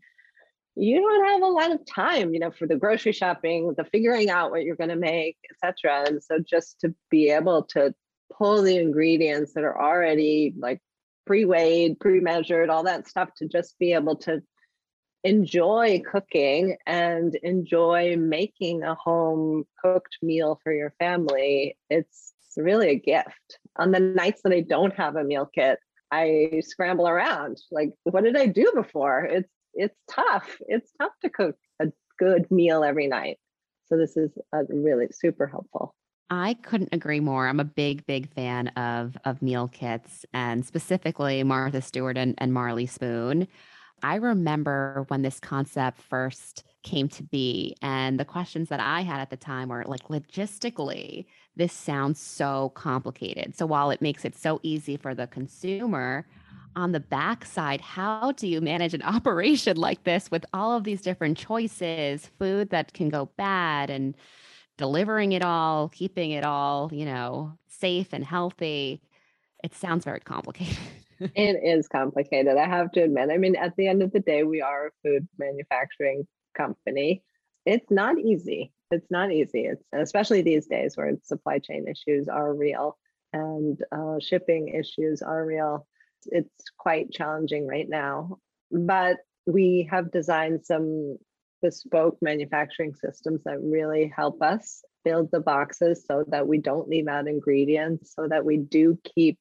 [0.77, 4.31] you don't have a lot of time, you know, for the grocery shopping, the figuring
[4.31, 6.05] out what you're going to make, etc.
[6.07, 7.95] And so just to be able to
[8.37, 10.81] pull the ingredients that are already like
[11.27, 14.43] pre-weighed, pre-measured, all that stuff to just be able to
[15.25, 22.95] enjoy cooking and enjoy making a home cooked meal for your family, it's really a
[22.95, 23.59] gift.
[23.77, 25.79] On the nights that I don't have a meal kit,
[26.11, 27.59] I scramble around.
[27.71, 29.25] Like, what did I do before?
[29.25, 30.57] It's it's tough.
[30.69, 31.87] It's tough to cook a
[32.19, 33.39] good meal every night.
[33.89, 35.95] So this is uh, really super helpful.
[36.29, 37.47] I couldn't agree more.
[37.47, 42.53] I'm a big, big fan of of meal kits and specifically Martha Stewart and, and
[42.53, 43.47] Marley Spoon.
[44.03, 49.21] I remember when this concept first came to be, and the questions that I had
[49.21, 53.57] at the time were like, logistically, this sounds so complicated.
[53.57, 56.27] So while it makes it so easy for the consumer,
[56.77, 61.01] on the backside, how do you manage an operation like this with all of these
[61.01, 64.15] different choices, food that can go bad, and
[64.77, 69.01] delivering it all, keeping it all, you know, safe and healthy?
[69.65, 70.77] It sounds very complicated.
[71.21, 72.59] it is complicated.
[72.59, 73.31] I have to admit.
[73.33, 77.23] I mean, at the end of the day, we are a food manufacturing company.
[77.65, 78.73] It's not easy.
[78.91, 79.67] It's not easy.
[79.67, 82.97] It's especially these days where supply chain issues are real
[83.33, 85.87] and uh, shipping issues are real.
[86.27, 88.39] It's quite challenging right now.
[88.71, 91.19] But we have designed some
[91.63, 97.09] bespoke manufacturing systems that really help us build the boxes so that we don't leave
[97.09, 99.39] out ingredients, so that we do keep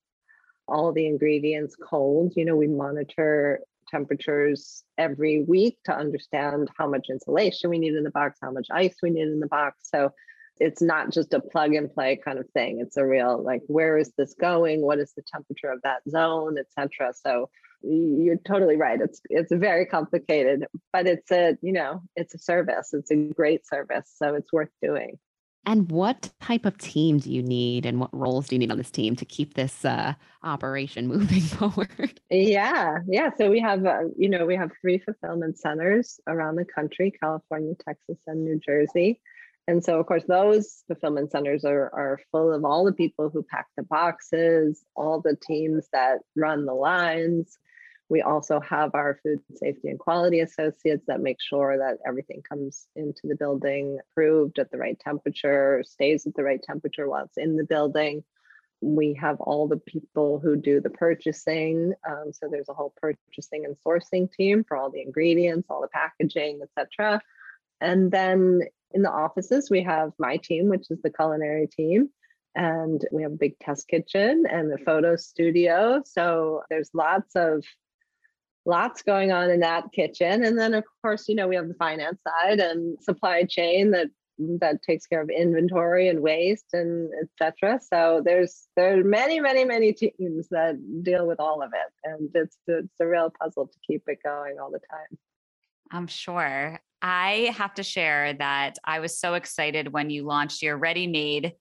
[0.68, 2.34] all the ingredients cold.
[2.36, 8.04] You know, we monitor temperatures every week to understand how much insulation we need in
[8.04, 9.78] the box, how much ice we need in the box.
[9.84, 10.12] So
[10.60, 12.80] it's not just a plug and play kind of thing.
[12.80, 14.82] It's a real like where is this going?
[14.82, 17.14] What is the temperature of that zone, etc.
[17.14, 17.50] So
[17.82, 19.00] you're totally right.
[19.00, 22.94] It's it's very complicated, but it's a you know it's a service.
[22.94, 25.18] It's a great service, so it's worth doing.
[25.66, 28.78] And what type of team do you need, and what roles do you need on
[28.78, 32.20] this team to keep this uh, operation moving forward?
[32.30, 33.32] Yeah, yeah.
[33.38, 37.74] So we have, uh, you know, we have three fulfillment centers around the country: California,
[37.84, 39.20] Texas, and New Jersey.
[39.68, 43.42] And so, of course, those fulfillment centers are, are full of all the people who
[43.42, 47.58] pack the boxes, all the teams that run the lines,
[48.10, 52.88] we also have our food safety and quality associates that make sure that everything comes
[52.96, 57.38] into the building approved at the right temperature, stays at the right temperature while it's
[57.38, 58.24] in the building.
[58.82, 61.94] We have all the people who do the purchasing.
[62.08, 65.88] Um, so there's a whole purchasing and sourcing team for all the ingredients, all the
[65.88, 67.22] packaging, etc.
[67.82, 72.10] And then in the offices, we have my team, which is the culinary team
[72.56, 76.02] and we have a big test kitchen and the photo studio.
[76.06, 77.66] So there's lots of
[78.66, 80.44] lots going on in that kitchen.
[80.44, 84.08] And then of course you know we have the finance side and supply chain that
[84.38, 89.64] that takes care of inventory and waste and etc so there's there are many many
[89.64, 92.10] many teams that deal with all of it.
[92.10, 95.18] And it's it's a real puzzle to keep it going all the time.
[95.92, 96.80] I'm sure.
[97.02, 101.54] I have to share that i was so excited when you launched your ready made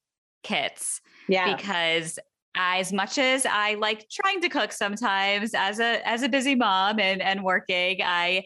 [0.42, 1.56] kits yeah.
[1.56, 2.18] because
[2.54, 7.00] as much as I like trying to cook sometimes as a as a busy mom
[7.00, 8.44] and and working, I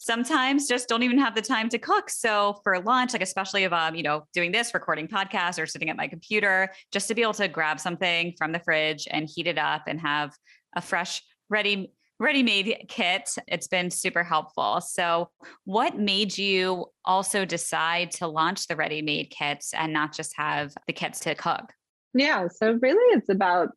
[0.00, 2.08] sometimes just don't even have the time to cook.
[2.08, 5.90] So for lunch, like especially if I'm, you know, doing this, recording podcasts or sitting
[5.90, 9.46] at my computer, just to be able to grab something from the fridge and heat
[9.46, 10.34] it up and have
[10.74, 15.30] a fresh, ready ready-made kit it's been super helpful so
[15.64, 20.92] what made you also decide to launch the ready-made kits and not just have the
[20.92, 21.72] kits to cook
[22.14, 22.48] yeah.
[22.48, 23.68] So really it's about,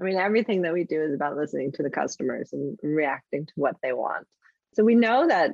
[0.00, 3.52] I mean, everything that we do is about listening to the customers and reacting to
[3.56, 4.26] what they want.
[4.74, 5.52] So we know that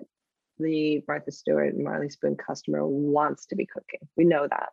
[0.58, 4.06] the Martha Stewart and Marley Spoon customer wants to be cooking.
[4.16, 4.68] We know that.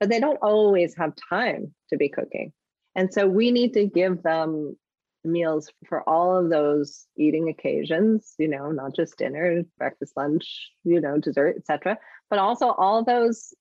[0.00, 2.52] But they don't always have time to be cooking.
[2.94, 4.76] And so we need to give them
[5.24, 11.00] meals for all of those eating occasions, you know, not just dinner, breakfast, lunch, you
[11.00, 13.54] know, dessert, etc., but also all those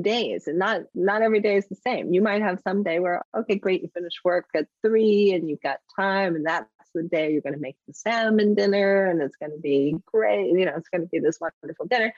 [0.00, 2.14] days and not not every day is the same.
[2.14, 5.62] You might have some day where okay great you finish work at three and you've
[5.62, 9.36] got time and that's the day you're going to make the salmon dinner and it's
[9.36, 12.14] going to be great you know it's going to be this wonderful dinner.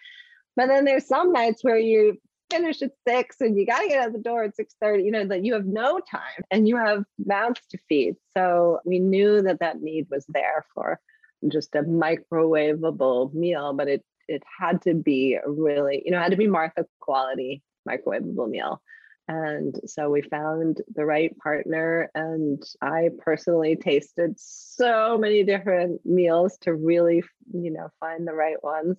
[0.56, 2.18] But then there's some nights where you
[2.50, 5.10] finish at six and you got to get out the door at 6 30 you
[5.10, 8.14] know that you have no time and you have mouths to feed.
[8.37, 11.00] So we knew that that need was there for
[11.48, 16.37] just a microwavable meal but it it had to be really, you know, had to
[16.37, 18.80] be Martha quality microwavable meal.
[19.26, 22.10] And so we found the right partner.
[22.14, 28.62] And I personally tasted so many different meals to really, you know, find the right
[28.62, 28.98] ones.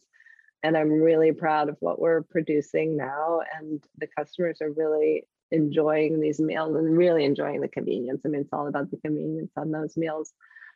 [0.64, 3.42] And I'm really proud of what we're producing now.
[3.60, 8.22] And the customers are really enjoying these meals and really enjoying the convenience.
[8.26, 10.34] I mean, it's all about the convenience on those meals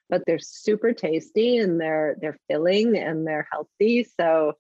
[0.10, 4.06] but they're super tasty and they're they're filling and they're healthy.
[4.20, 4.54] So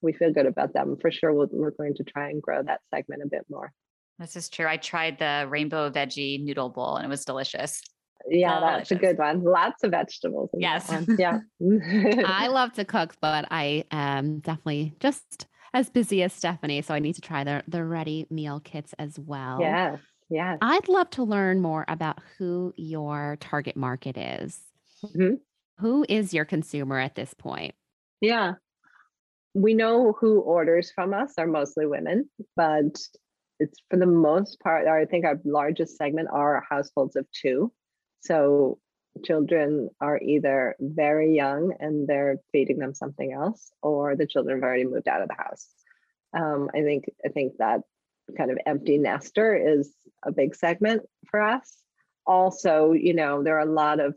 [0.00, 0.96] we feel good about them.
[1.00, 3.72] For sure, we we are going to try and grow that segment a bit more.
[4.18, 4.66] This is true.
[4.66, 7.82] I tried the rainbow veggie noodle bowl and it was delicious.
[8.28, 8.88] Yeah, delicious.
[8.88, 9.42] that's a good one.
[9.42, 10.50] Lots of vegetables.
[10.54, 10.92] yes.
[11.18, 11.40] Yeah.
[11.60, 16.80] I love to cook, but I am definitely just as busy as Stephanie.
[16.82, 19.58] So I need to try the, the ready meal kits as well.
[19.60, 19.98] Yes.
[20.30, 20.58] Yes.
[20.62, 24.60] I'd love to learn more about who your target market is.
[25.04, 25.34] Mm-hmm.
[25.78, 27.74] Who is your consumer at this point?
[28.20, 28.54] Yeah.
[29.54, 32.98] We know who orders from us are mostly women, but
[33.60, 37.72] it's for the most part, I think our largest segment are households of two.
[38.20, 38.78] So
[39.24, 44.64] children are either very young and they're feeding them something else, or the children have
[44.64, 45.68] already moved out of the house.
[46.36, 47.82] Um, I think I think that
[48.36, 51.76] kind of empty nester is a big segment for us.
[52.26, 54.14] Also, you know, there are a lot of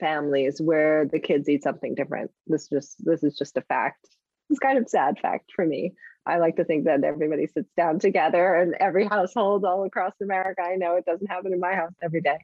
[0.00, 2.30] families where the kids eat something different.
[2.46, 4.06] This just this is just a fact.
[4.50, 5.94] It's kind of sad fact for me.
[6.26, 10.62] I like to think that everybody sits down together and every household all across America.
[10.62, 12.38] I know it doesn't happen in my house every day.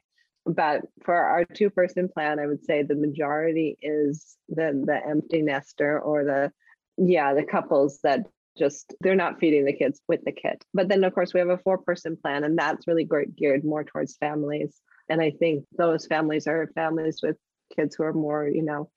[0.45, 5.41] But for our two person plan, I would say the majority is the the empty
[5.41, 6.51] nester or the
[6.97, 8.25] yeah, the couples that
[8.57, 10.63] just they're not feeding the kids with the kit.
[10.73, 13.83] But then of course we have a four person plan and that's really geared more
[13.83, 14.81] towards families
[15.11, 17.35] and I think those families are families with
[17.75, 18.89] kids who are more, you know,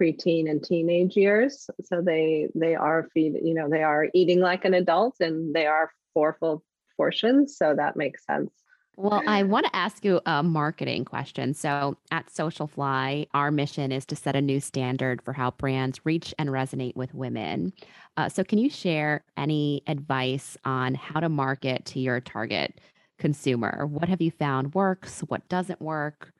[0.00, 1.70] preteen and teenage years.
[1.84, 5.66] So they they are feed, you know, they are eating like an adult and they
[5.66, 6.64] are four full
[6.96, 7.56] portions.
[7.56, 8.50] So that makes sense.
[8.96, 11.54] Well, I want to ask you a marketing question.
[11.54, 16.34] So, at Socialfly, our mission is to set a new standard for how brands reach
[16.38, 17.72] and resonate with women.
[18.18, 22.78] Uh, so, can you share any advice on how to market to your target
[23.20, 23.86] consumer?
[23.86, 25.20] What have you found works?
[25.20, 26.32] What doesn't work?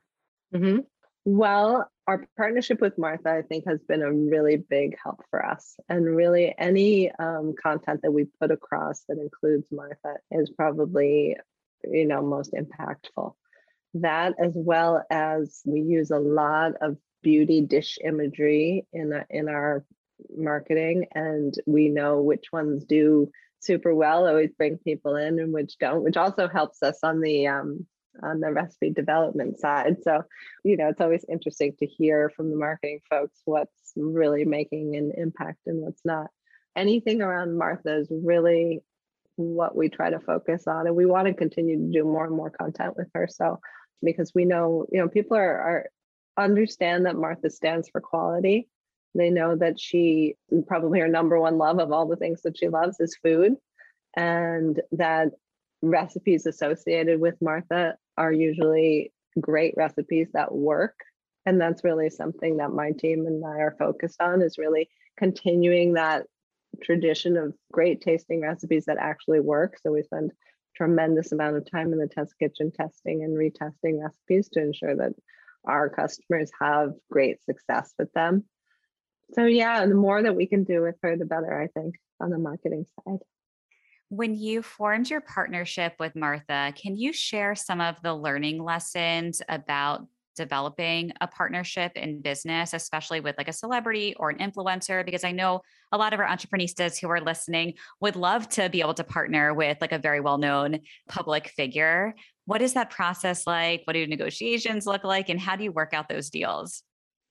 [0.53, 0.79] Mm-hmm.
[1.23, 5.75] Well, our partnership with Martha, I think, has been a really big help for us.
[5.87, 11.37] And really, any um, content that we put across that includes Martha is probably
[11.83, 13.33] you know most impactful
[13.93, 19.85] that as well as we use a lot of beauty dish imagery in in our
[20.35, 23.29] marketing and we know which ones do
[23.61, 27.47] super well always bring people in and which don't which also helps us on the
[27.47, 27.85] um,
[28.21, 29.97] on the recipe development side.
[30.03, 30.23] So
[30.63, 35.11] you know it's always interesting to hear from the marketing folks what's really making an
[35.15, 36.27] impact and what's not.
[36.75, 38.81] Anything around martha is really
[39.35, 42.35] what we try to focus on and we want to continue to do more and
[42.35, 43.27] more content with her.
[43.29, 43.59] So
[44.03, 45.89] because we know you know people are, are
[46.37, 48.67] understand that martha stands for quality
[49.15, 50.35] they know that she
[50.67, 53.55] probably her number one love of all the things that she loves is food
[54.15, 55.29] and that
[55.81, 60.95] recipes associated with martha are usually great recipes that work
[61.45, 65.93] and that's really something that my team and i are focused on is really continuing
[65.93, 66.25] that
[66.81, 69.77] tradition of great tasting recipes that actually work.
[69.81, 70.31] So we spend
[70.75, 75.13] tremendous amount of time in the test kitchen testing and retesting recipes to ensure that
[75.65, 78.45] our customers have great success with them.
[79.33, 82.29] So yeah, the more that we can do with her, the better, I think, on
[82.29, 83.19] the marketing side.
[84.09, 89.41] When you formed your partnership with Martha, can you share some of the learning lessons
[89.47, 95.05] about developing a partnership in business, especially with like a celebrity or an influencer?
[95.05, 95.61] Because I know
[95.93, 99.53] a lot of our entrepreneurs who are listening would love to be able to partner
[99.53, 102.13] with like a very well known public figure.
[102.45, 103.83] What is that process like?
[103.85, 105.29] What do negotiations look like?
[105.29, 106.83] And how do you work out those deals?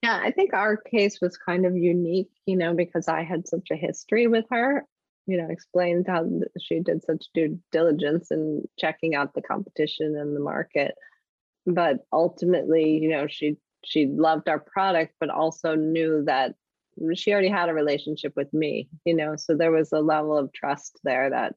[0.02, 3.68] Yeah, I think our case was kind of unique, you know, because I had such
[3.70, 4.84] a history with her
[5.26, 6.26] you know explained how
[6.58, 10.94] she did such due diligence in checking out the competition and the market
[11.66, 16.54] but ultimately, you know, she she loved our product, but also knew that
[17.14, 20.52] she already had a relationship with me, you know, so there was a level of
[20.52, 21.54] trust there that,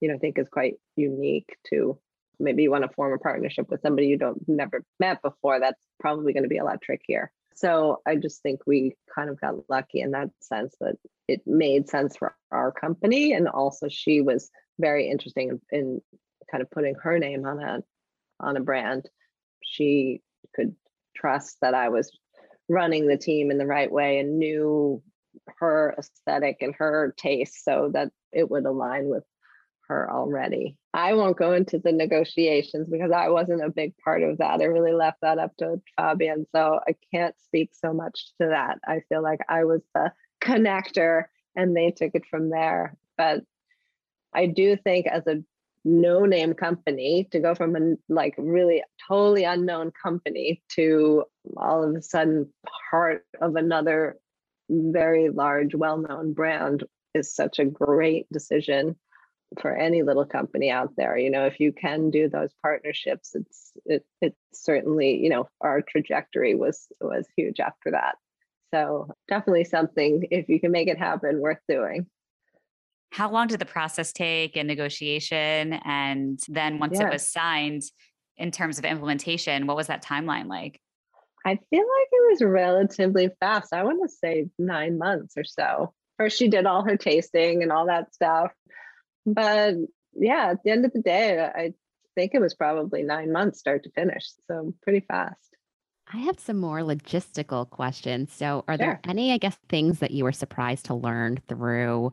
[0.00, 1.98] you know, I think is quite unique to
[2.38, 5.58] maybe you want to form a partnership with somebody you don't never met before.
[5.58, 7.32] That's probably going to be a lot trickier.
[7.56, 11.88] So I just think we kind of got lucky in that sense that it made
[11.88, 13.32] sense for our company.
[13.32, 16.00] And also she was very interesting in, in
[16.50, 17.82] kind of putting her name on a
[18.38, 19.08] on a brand
[19.66, 20.22] she
[20.54, 20.74] could
[21.14, 22.16] trust that I was
[22.68, 25.02] running the team in the right way and knew
[25.58, 29.24] her aesthetic and her taste so that it would align with
[29.88, 30.76] her already.
[30.94, 34.60] I won't go into the negotiations because I wasn't a big part of that.
[34.60, 36.46] I really left that up to Fabian.
[36.52, 38.78] So I can't speak so much to that.
[38.86, 42.96] I feel like I was the connector and they took it from there.
[43.16, 43.42] But
[44.34, 45.42] I do think as a
[45.84, 51.24] no name company to go from a like really totally unknown company to
[51.56, 52.52] all of a sudden
[52.90, 54.18] part of another
[54.68, 56.82] very large well-known brand
[57.14, 58.96] is such a great decision
[59.60, 63.72] for any little company out there you know if you can do those partnerships it's
[63.84, 68.16] it, it's certainly you know our trajectory was was huge after that
[68.74, 72.06] so definitely something if you can make it happen worth doing
[73.12, 75.74] how long did the process take and negotiation?
[75.84, 77.06] And then once yeah.
[77.06, 77.82] it was signed,
[78.36, 80.80] in terms of implementation, what was that timeline like?
[81.44, 83.72] I feel like it was relatively fast.
[83.72, 85.92] I want to say nine months or so.
[86.18, 88.52] First, she did all her tasting and all that stuff.
[89.26, 89.74] But
[90.14, 91.74] yeah, at the end of the day, I
[92.14, 94.24] think it was probably nine months start to finish.
[94.48, 95.36] So pretty fast.
[96.12, 98.32] I have some more logistical questions.
[98.32, 102.12] So, are there any, I guess, things that you were surprised to learn through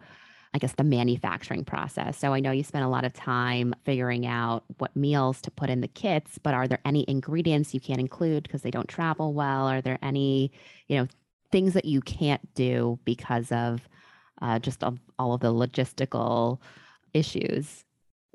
[0.53, 2.17] I guess, the manufacturing process.
[2.17, 5.71] So I know you spent a lot of time figuring out what meals to put
[5.71, 9.33] in the kits, but are there any ingredients you can't include because they don't travel
[9.33, 9.67] well?
[9.67, 10.51] Are there any,
[10.87, 11.07] you know,
[11.51, 13.81] things that you can't do because of
[14.41, 16.59] uh, just of all of the logistical
[17.13, 17.83] issues?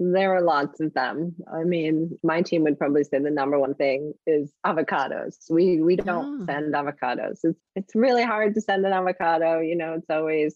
[0.01, 1.35] There are lots of them.
[1.53, 5.51] I mean, my team would probably say the number one thing is avocados.
[5.51, 6.47] We we don't oh.
[6.47, 7.41] send avocados.
[7.43, 9.59] It's it's really hard to send an avocado.
[9.59, 10.55] You know, it's always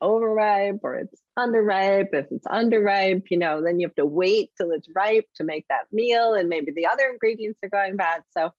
[0.00, 2.10] overripe or it's underripe.
[2.12, 5.66] If it's underripe, you know, then you have to wait till it's ripe to make
[5.68, 8.22] that meal, and maybe the other ingredients are going bad.
[8.30, 8.52] So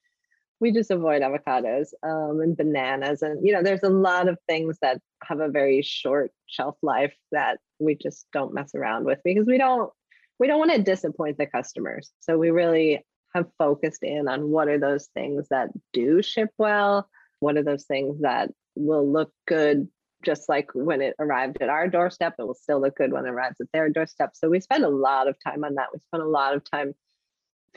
[0.59, 4.77] we just avoid avocados um, and bananas and you know there's a lot of things
[4.81, 9.45] that have a very short shelf life that we just don't mess around with because
[9.45, 9.91] we don't
[10.39, 12.11] we don't want to disappoint the customers.
[12.19, 17.09] So we really have focused in on what are those things that do ship well?
[17.39, 19.87] What are those things that will look good
[20.23, 23.29] just like when it arrived at our doorstep it will still look good when it
[23.29, 24.31] arrives at their doorstep?
[24.33, 25.89] So we spend a lot of time on that.
[25.93, 26.93] We spend a lot of time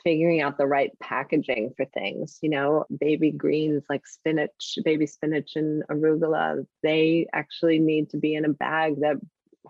[0.03, 2.39] figuring out the right packaging for things.
[2.43, 8.35] You know, baby greens like spinach, baby spinach and arugula, they actually need to be
[8.35, 9.17] in a bag that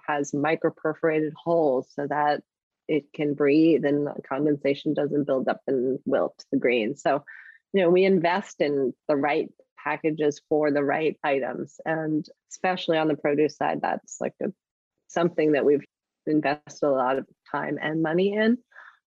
[0.06, 2.42] has micro perforated holes so that
[2.88, 6.96] it can breathe and condensation doesn't build up and wilt the green.
[6.96, 7.24] So,
[7.72, 9.48] you know, we invest in the right
[9.82, 11.80] packages for the right items.
[11.84, 14.46] And especially on the produce side, that's like a,
[15.08, 15.84] something that we've
[16.26, 18.58] invested a lot of time and money in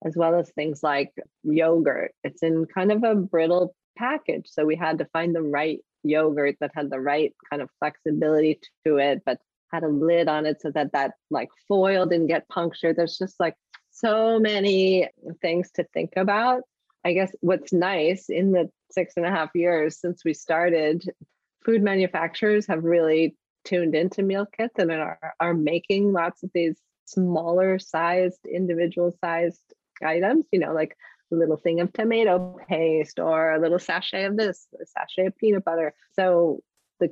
[0.04, 1.12] as well as things like
[1.42, 2.12] yogurt.
[2.22, 4.46] It's in kind of a brittle package.
[4.46, 8.60] So we had to find the right yogurt that had the right kind of flexibility
[8.86, 9.38] to it, but
[9.72, 12.96] had a lid on it so that that like foil didn't get punctured.
[12.96, 13.56] There's just like
[13.90, 15.08] so many
[15.40, 16.62] things to think about.
[17.04, 21.04] I guess what's nice in the six and a half years since we started,
[21.64, 26.76] food manufacturers have really tuned into meal kits and are, are making lots of these
[27.06, 29.60] smaller sized, individual sized
[30.02, 30.96] items, you know, like
[31.32, 35.36] a little thing of tomato paste or a little sachet of this, a sachet of
[35.36, 35.94] peanut butter.
[36.14, 36.60] So
[37.00, 37.10] the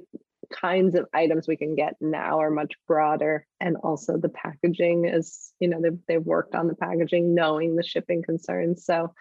[0.52, 5.52] kinds of items we can get now are much broader and also the packaging is
[5.58, 9.12] you know they've, they've worked on the packaging knowing the shipping concerns so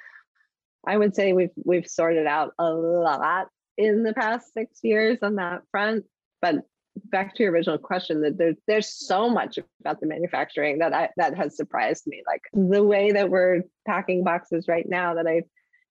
[0.86, 5.36] i would say we've we've sorted out a lot in the past six years on
[5.36, 6.06] that front
[6.42, 6.66] but
[7.06, 11.10] back to your original question that there's there's so much about the manufacturing that I
[11.18, 12.22] that has surprised me.
[12.28, 15.44] Like the way that we're packing boxes right now that I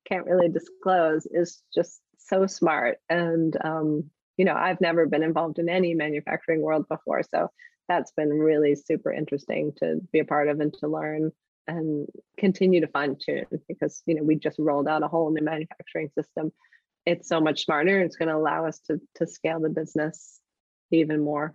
[0.06, 2.98] can't really disclose is just so smart.
[3.08, 4.10] And um,
[4.40, 7.22] you know, I've never been involved in any manufacturing world before.
[7.22, 7.50] So
[7.88, 11.30] that's been really super interesting to be a part of and to learn
[11.66, 15.44] and continue to fine tune because you know we just rolled out a whole new
[15.44, 16.52] manufacturing system.
[17.04, 18.00] It's so much smarter.
[18.00, 20.40] It's going to allow us to to scale the business
[20.90, 21.54] even more.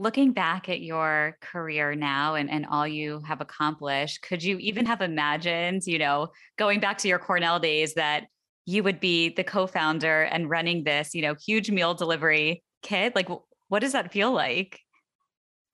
[0.00, 4.86] Looking back at your career now and, and all you have accomplished, could you even
[4.86, 8.26] have imagined, you know, going back to your Cornell days that
[8.66, 13.14] you would be the co-founder and running this, you know, huge meal delivery kit?
[13.14, 13.28] Like
[13.68, 14.80] what does that feel like?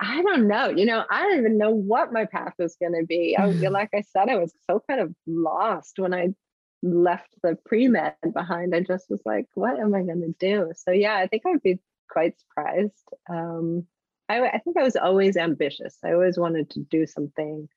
[0.01, 0.71] I don't know.
[0.71, 3.37] You know, I don't even know what my path was going to be.
[3.37, 6.29] I, like I said, I was so kind of lost when I
[6.83, 8.75] left the pre med behind.
[8.75, 10.73] I just was like, what am I going to do?
[10.75, 11.79] So, yeah, I think I would be
[12.09, 13.05] quite surprised.
[13.29, 13.87] Um,
[14.29, 15.99] I, I think I was always ambitious.
[16.03, 17.69] I always wanted to do something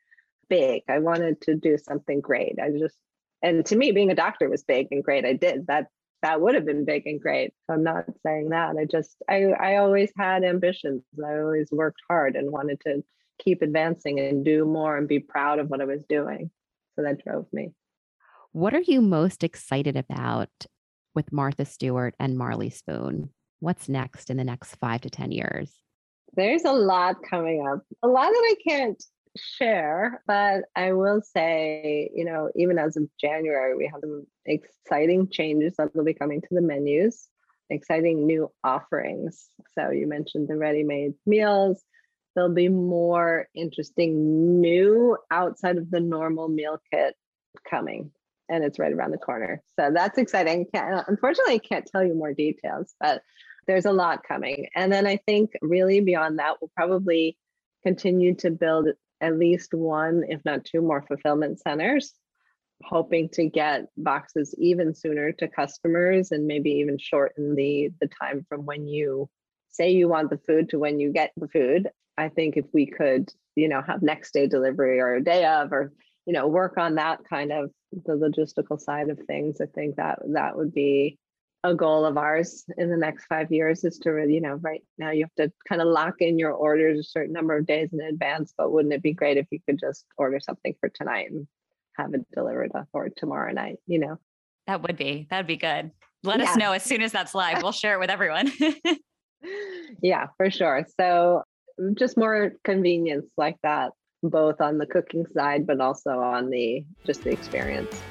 [0.49, 0.83] big.
[0.87, 2.57] I wanted to do something great.
[2.61, 2.97] I just,
[3.43, 5.25] and to me, being a doctor was big and great.
[5.25, 5.87] I did that.
[6.21, 7.53] That would have been big and great.
[7.67, 8.77] I'm not saying that.
[8.77, 11.03] I just, I, I always had ambitions.
[11.21, 13.03] I always worked hard and wanted to
[13.39, 16.49] keep advancing and do more and be proud of what I was doing.
[16.95, 17.73] So that drove me.
[18.53, 20.47] What are you most excited about
[21.13, 23.31] with Martha Stewart and Marley Spoon?
[23.63, 25.73] what's next in the next five to 10 years?
[26.35, 29.03] There's a lot coming up, a lot that I can't
[29.37, 35.29] share, but I will say, you know, even as of January, we have some exciting
[35.29, 37.27] changes that will be coming to the menus,
[37.69, 39.49] exciting new offerings.
[39.77, 41.83] So you mentioned the ready made meals.
[42.35, 47.15] There'll be more interesting new outside of the normal meal kit
[47.69, 48.11] coming
[48.49, 49.61] and it's right around the corner.
[49.79, 50.65] So that's exciting.
[50.73, 53.21] Can't, unfortunately, I can't tell you more details, but
[53.67, 54.67] there's a lot coming.
[54.75, 57.37] And then I think really beyond that, we'll probably
[57.83, 58.89] continue to build
[59.23, 62.13] at least one, if not two more fulfillment centers,
[62.83, 68.45] hoping to get boxes even sooner to customers and maybe even shorten the the time
[68.49, 69.29] from when you
[69.69, 71.89] say you want the food to when you get the food.
[72.17, 75.71] I think if we could, you know, have next day delivery or a day of
[75.71, 75.93] or
[76.25, 77.71] you know work on that kind of
[78.05, 81.17] the logistical side of things i think that that would be
[81.63, 84.83] a goal of ours in the next five years is to really, you know, right
[84.97, 87.89] now you have to kind of lock in your orders a certain number of days
[87.93, 88.53] in advance.
[88.57, 91.47] But wouldn't it be great if you could just order something for tonight and
[91.95, 94.17] have it delivered or tomorrow night, you know?
[94.67, 95.91] That would be, that'd be good.
[96.23, 96.51] Let yeah.
[96.51, 97.63] us know as soon as that's live.
[97.63, 98.51] We'll share it with everyone.
[100.01, 100.85] yeah, for sure.
[100.99, 101.43] So
[101.95, 103.91] just more convenience like that,
[104.21, 108.01] both on the cooking side, but also on the just the experience.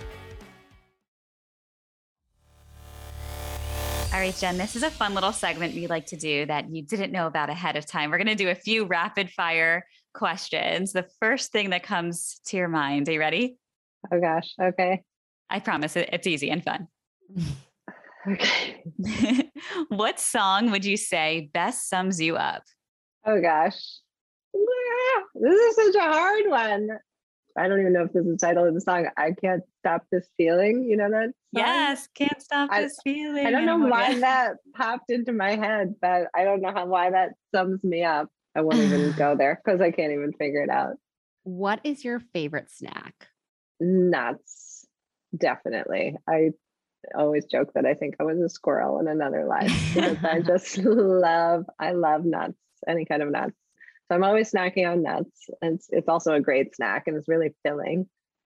[4.12, 6.82] All right, Jen, this is a fun little segment we like to do that you
[6.82, 8.10] didn't know about ahead of time.
[8.10, 10.92] We're going to do a few rapid fire questions.
[10.92, 13.56] The first thing that comes to your mind, are you ready?
[14.12, 15.02] Oh gosh, okay.
[15.48, 16.88] I promise it, it's easy and fun.
[18.24, 18.80] Okay.
[19.88, 22.62] what song would you say best sums you up?
[23.26, 23.80] Oh gosh.
[25.34, 26.88] This is such a hard one.
[27.56, 29.06] I don't even know if this is the title of the song.
[29.16, 30.84] I can't stop this feeling.
[30.88, 31.24] You know that?
[31.24, 31.32] Song?
[31.52, 33.46] Yes, can't stop I- this feeling.
[33.46, 34.18] I don't know why Yeah.
[34.20, 38.28] that popped into my head, but I don't know how why that sums me up.
[38.54, 40.94] I won't even go there because I can't even figure it out.
[41.44, 43.28] What is your favorite snack?
[43.80, 44.86] Nuts,
[45.36, 46.16] definitely.
[46.28, 46.50] I
[47.16, 50.78] always joke that I think I was a squirrel in another life because I just
[50.78, 52.54] love, I love nuts,
[52.88, 53.52] any kind of nuts.
[54.12, 55.48] So I'm always snacking on nuts.
[55.62, 58.00] And it's, it's also a great snack and it's really filling.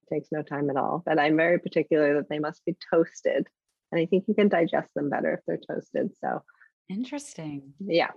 [0.04, 1.02] It takes no time at all.
[1.04, 3.48] But I'm very particular that they must be toasted.
[3.90, 6.12] And I think you can digest them better if they're toasted.
[6.20, 6.44] So
[6.88, 7.72] Interesting.
[7.80, 8.10] yeah,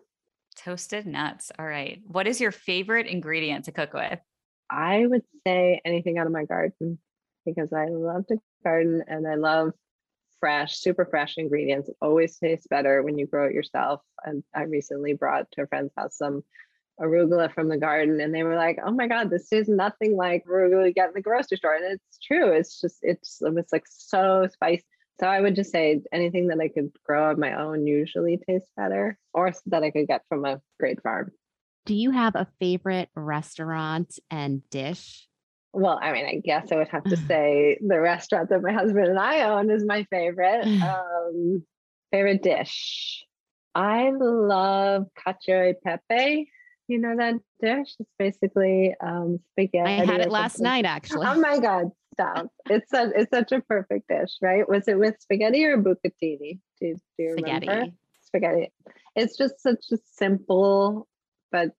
[0.57, 1.51] Toasted nuts.
[1.57, 1.99] All right.
[2.05, 4.19] What is your favorite ingredient to cook with?
[4.69, 6.99] I would say anything out of my garden
[7.47, 9.71] because I love to garden and I love
[10.39, 11.89] fresh, super fresh ingredients.
[11.89, 14.01] It always tastes better when you grow it yourself.
[14.23, 16.43] And I recently brought to a friend's house some
[17.01, 20.45] arugula from the garden and they were like, oh my God, this is nothing like
[20.45, 21.75] arugula you get in the grocery store.
[21.75, 22.51] And it's true.
[22.51, 24.83] It's just, it's, it was like so spicy.
[25.19, 28.71] So I would just say anything that I could grow on my own usually tastes
[28.77, 31.31] better or that I could get from a great farm.
[31.85, 35.27] Do you have a favorite restaurant and dish?
[35.73, 39.07] Well, I mean, I guess I would have to say the restaurant that my husband
[39.07, 40.65] and I own is my favorite.
[40.81, 41.63] Um,
[42.11, 43.23] favorite dish.
[43.75, 46.49] I love cacio e pepe.
[46.89, 47.93] You know that dish?
[47.99, 50.01] It's basically um, spaghetti.
[50.01, 51.27] I had it last night, actually.
[51.27, 52.47] Oh my God, stop.
[52.67, 54.67] It's such, it's such a perfect dish, right?
[54.67, 56.59] Was it with spaghetti or bucatini?
[56.79, 57.65] Do, you- do you remember?
[57.67, 57.93] Spaghetti.
[58.23, 58.71] Spaghetti.
[59.15, 61.07] It's just such a simple,
[61.51, 61.69] but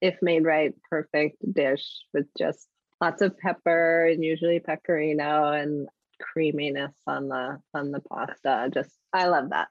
[0.00, 2.68] if made right, perfect dish with just
[3.00, 5.88] lots of pepper and usually pecorino and
[6.20, 8.70] creaminess on the on the pasta.
[8.72, 9.68] Just I love that.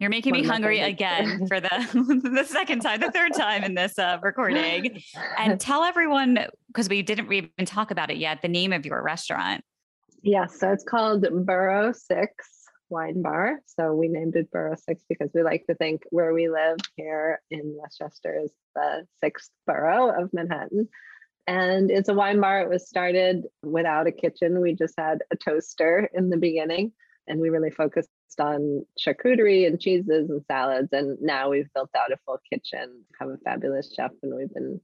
[0.00, 1.68] You're making me hungry again for the
[2.32, 5.02] the second time, the third time in this uh, recording.
[5.38, 8.42] And tell everyone because we didn't even talk about it yet.
[8.42, 9.62] The name of your restaurant.
[10.22, 12.32] Yeah, so it's called Borough Six
[12.88, 13.60] Wine Bar.
[13.66, 17.40] So we named it Borough Six because we like to think where we live here
[17.50, 20.88] in Westchester is the sixth borough of Manhattan.
[21.46, 22.60] And it's a wine bar.
[22.62, 24.60] It was started without a kitchen.
[24.60, 26.92] We just had a toaster in the beginning,
[27.28, 28.08] and we really focused
[28.38, 30.88] on charcuterie and cheeses and salads.
[30.92, 34.80] And now we've built out a full kitchen, have a fabulous chef, and we've been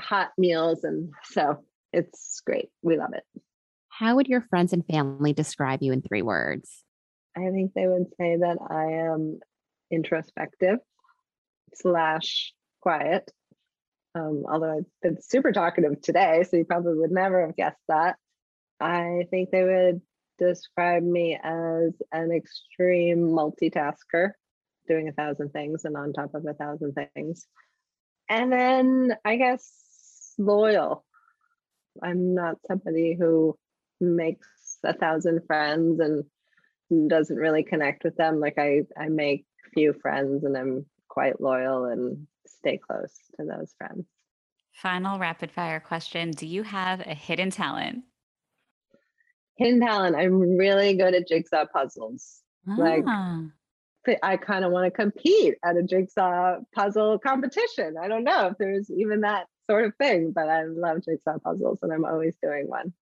[0.00, 0.84] hot meals.
[0.84, 2.70] And so it's great.
[2.82, 3.24] We love it.
[3.88, 6.84] How would your friends and family describe you in three words?
[7.36, 9.40] I think they would say that I am
[9.90, 10.78] introspective
[11.74, 13.30] slash quiet.
[14.14, 18.16] Um, although I've been super talkative today, so you probably would never have guessed that.
[18.80, 20.00] I think they would
[20.40, 24.30] describe me as an extreme multitasker,
[24.88, 27.46] doing a thousand things and on top of a thousand things.
[28.28, 31.04] And then I guess loyal.
[32.02, 33.56] I'm not somebody who
[34.00, 36.24] makes a thousand friends and
[37.08, 38.40] doesn't really connect with them.
[38.40, 43.74] Like I, I make few friends and I'm quite loyal and stay close to those
[43.78, 44.06] friends.
[44.72, 48.04] Final rapid fire question: Do you have a hidden talent?
[49.60, 50.16] Hidden talent.
[50.16, 52.40] I'm really good at jigsaw puzzles.
[52.66, 53.42] Like- Ah.
[54.06, 57.96] But I kind of want to compete at a jigsaw puzzle competition.
[58.02, 61.80] I don't know if there's even that sort of thing, but I love jigsaw puzzles
[61.82, 62.94] and I'm always doing one.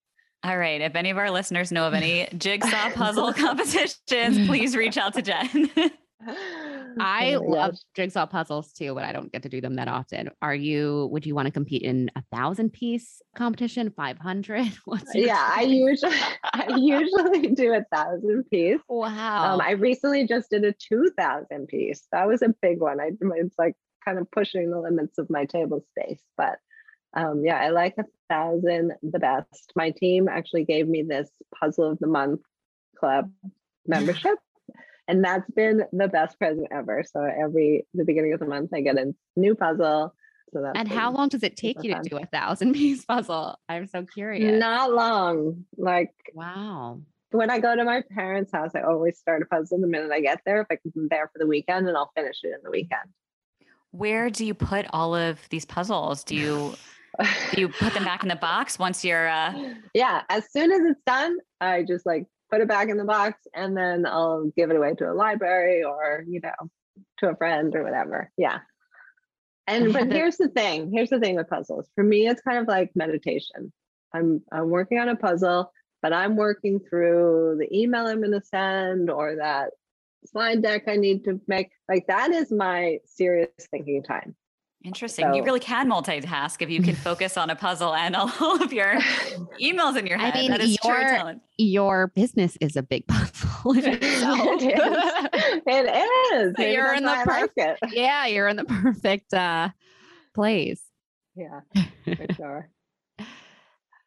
[0.43, 0.81] All right.
[0.81, 5.23] If any of our listeners know of any jigsaw puzzle competitions, please reach out to
[5.23, 5.71] Jen.
[7.01, 7.81] I Oh love gosh.
[7.95, 10.31] jigsaw puzzles too, but I don't get to do them that often.
[10.43, 14.67] Are you, would you want to compete in a thousand piece competition, 500?
[14.85, 18.81] What's your Yeah, I usually I usually do a thousand piece.
[18.89, 19.55] Wow.
[19.55, 22.07] Um, I recently just did a 2000 piece.
[22.13, 23.01] That was a big one.
[23.01, 26.59] I it's like kind of pushing the limits of my table space, but
[27.15, 29.73] um, yeah, I like a thousand the best.
[29.75, 32.41] My team actually gave me this puzzle of the month
[32.99, 33.31] club
[33.87, 34.35] membership,
[35.09, 37.03] and that's been the best present ever.
[37.03, 40.15] So every the beginning of the month, I get a new puzzle.
[40.53, 43.59] So that's and how long does it take you to do a thousand piece puzzle?
[43.69, 44.61] I'm so curious.
[44.61, 45.65] Not long.
[45.77, 47.01] Like Wow.
[47.31, 50.21] when I go to my parents' house, I always start a puzzle the minute I
[50.21, 50.67] get there.
[50.69, 53.09] If I'm there for the weekend, and I'll finish it in the weekend.
[53.91, 56.23] Where do you put all of these puzzles?
[56.23, 56.75] Do you
[57.53, 59.55] do you put them back in the box once you're uh
[59.95, 63.41] yeah, as soon as it's done, I just like put it back in the box
[63.55, 66.71] and then I'll give it away to a library or, you know,
[67.19, 68.31] to a friend or whatever.
[68.37, 68.59] Yeah.
[69.67, 70.91] And but here's the thing.
[70.93, 71.89] Here's the thing with puzzles.
[71.95, 73.73] For me, it's kind of like meditation.
[74.13, 75.71] I'm I'm working on a puzzle,
[76.03, 79.71] but I'm working through the email I'm gonna send or that
[80.27, 81.71] slide deck I need to make.
[81.89, 84.35] Like that is my serious thinking time.
[84.89, 85.27] Interesting.
[85.27, 88.31] So, you really can multitask if you can focus on a puzzle and all
[88.63, 88.95] of your
[89.61, 90.35] emails in your head.
[90.35, 94.23] I mean, that is your, your business is a big puzzle it is.
[95.67, 96.55] It is.
[96.57, 97.83] So you're in the perfect.
[97.83, 99.69] Like yeah, you're in the perfect uh,
[100.35, 100.81] place.
[101.37, 101.61] Yeah,
[102.05, 102.71] for sure.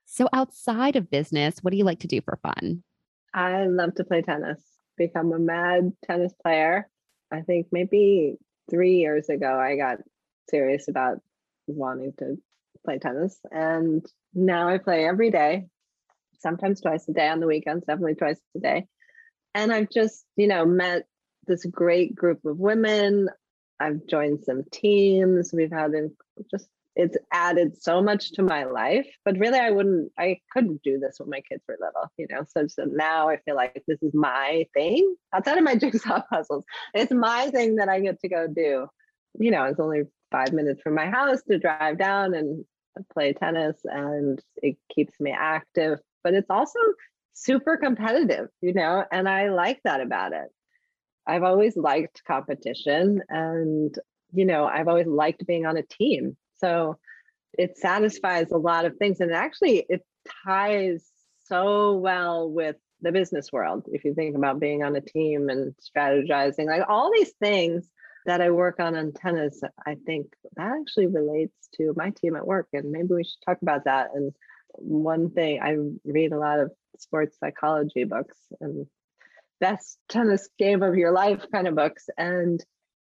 [0.05, 2.83] so outside of business, what do you like to do for fun?
[3.33, 4.59] I love to play tennis.
[4.97, 6.89] Become a mad tennis player.
[7.31, 8.37] I think maybe
[8.69, 9.99] three years ago I got
[10.51, 11.19] serious about
[11.67, 12.37] wanting to
[12.85, 13.39] play tennis.
[13.51, 15.67] And now I play every day,
[16.39, 18.87] sometimes twice a day on the weekends, definitely twice a day.
[19.55, 21.05] And I've just, you know, met
[21.47, 23.29] this great group of women.
[23.79, 25.51] I've joined some teams.
[25.53, 25.91] We've had
[26.51, 30.99] just it's added so much to my life but really i wouldn't i couldn't do
[30.99, 34.01] this when my kids were little you know so, so now i feel like this
[34.01, 38.27] is my thing outside of my jigsaw puzzles it's my thing that i get to
[38.27, 38.87] go do
[39.39, 42.65] you know it's only five minutes from my house to drive down and
[43.13, 46.79] play tennis and it keeps me active but it's also
[47.33, 50.49] super competitive you know and i like that about it.
[51.27, 53.95] I've always liked competition and
[54.33, 56.35] you know i've always liked being on a team.
[56.57, 56.97] So
[57.57, 60.03] it satisfies a lot of things and actually it
[60.45, 61.09] ties
[61.45, 65.73] so well with the business world if you think about being on a team and
[65.77, 67.89] strategizing like all these things
[68.25, 72.67] that I work on antennas, I think that actually relates to my team at work.
[72.73, 74.09] And maybe we should talk about that.
[74.13, 74.31] And
[74.73, 78.85] one thing I read a lot of sports psychology books and
[79.59, 82.09] best tennis game of your life kind of books.
[82.17, 82.63] And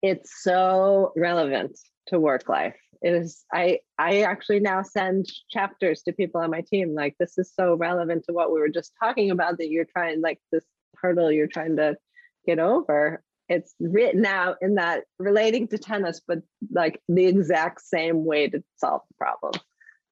[0.02, 1.78] it's so relevant
[2.08, 2.76] to work life.
[3.02, 7.38] It is I I actually now send chapters to people on my team like this
[7.38, 10.66] is so relevant to what we were just talking about that you're trying like this
[10.98, 11.96] hurdle you're trying to
[12.46, 16.40] get over it's written out in that relating to tennis, but
[16.72, 19.54] like the exact same way to solve the problem.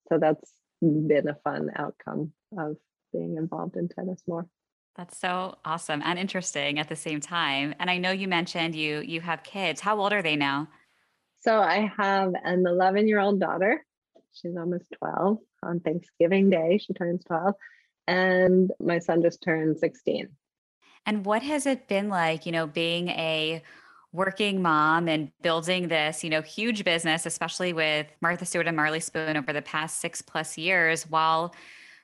[0.10, 2.76] So that's been a fun outcome of
[3.14, 4.46] being involved in tennis more.
[4.98, 7.76] That's so awesome and interesting at the same time.
[7.80, 9.80] And I know you mentioned you you have kids.
[9.80, 10.68] How old are they now?
[11.40, 13.86] So I have an 11 year old daughter.
[14.34, 16.78] She's almost 12 on Thanksgiving Day.
[16.78, 17.54] She turns 12.
[18.08, 20.28] And my son just turned 16.
[21.06, 23.64] And what has it been like, you know, being a
[24.12, 29.00] working mom and building this, you know, huge business, especially with Martha Stewart and Marley
[29.00, 31.54] Spoon over the past six plus years while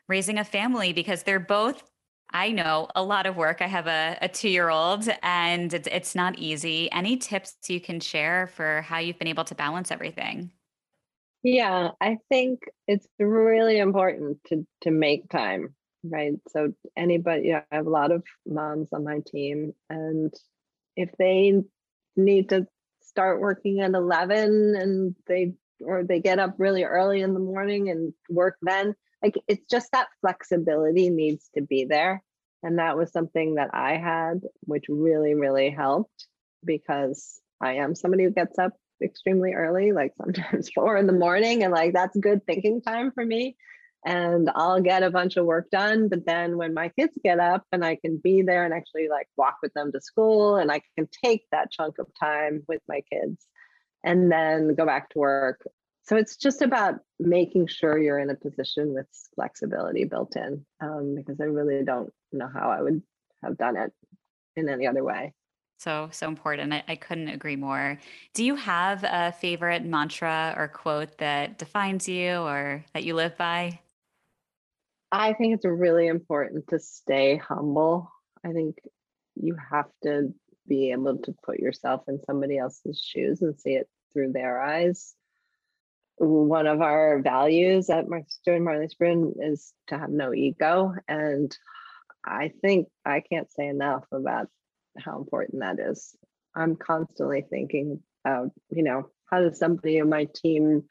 [0.07, 1.83] raising a family because they're both
[2.31, 3.61] I know a lot of work.
[3.61, 6.91] I have a, a two year old and it's, it's not easy.
[6.91, 10.51] Any tips you can share for how you've been able to balance everything?
[11.43, 15.75] Yeah, I think it's really important to to make time
[16.09, 16.33] right?
[16.49, 20.33] So anybody, I have a lot of moms on my team, and
[20.95, 21.61] if they
[22.15, 22.67] need to
[23.01, 27.89] start working at 11 and they or they get up really early in the morning
[27.89, 32.23] and work then like it's just that flexibility needs to be there
[32.63, 36.27] and that was something that i had which really really helped
[36.63, 41.63] because i am somebody who gets up extremely early like sometimes four in the morning
[41.63, 43.55] and like that's good thinking time for me
[44.05, 46.07] and I'll get a bunch of work done.
[46.09, 49.27] But then when my kids get up and I can be there and actually like
[49.35, 53.01] walk with them to school and I can take that chunk of time with my
[53.11, 53.45] kids
[54.03, 55.67] and then go back to work.
[56.03, 61.15] So it's just about making sure you're in a position with flexibility built in um,
[61.15, 63.01] because I really don't know how I would
[63.43, 63.91] have done it
[64.55, 65.33] in any other way.
[65.77, 66.73] So, so important.
[66.73, 67.99] I, I, couldn't agree more.
[68.33, 73.35] Do you have a favorite mantra or quote that defines you or that you live
[73.35, 73.81] by?
[75.15, 78.11] I think it's really important to stay humble.
[78.43, 78.75] I think
[79.35, 80.33] you have to
[80.67, 85.15] be able to put yourself in somebody else's shoes and see it through their eyes.
[86.17, 90.93] One of our values at Martha Marley Spoon is to have no ego.
[91.07, 91.57] And
[92.25, 94.49] I think I can't say enough about
[94.99, 96.13] how important that is.
[96.53, 100.83] I'm constantly thinking about, you know, how does somebody in my team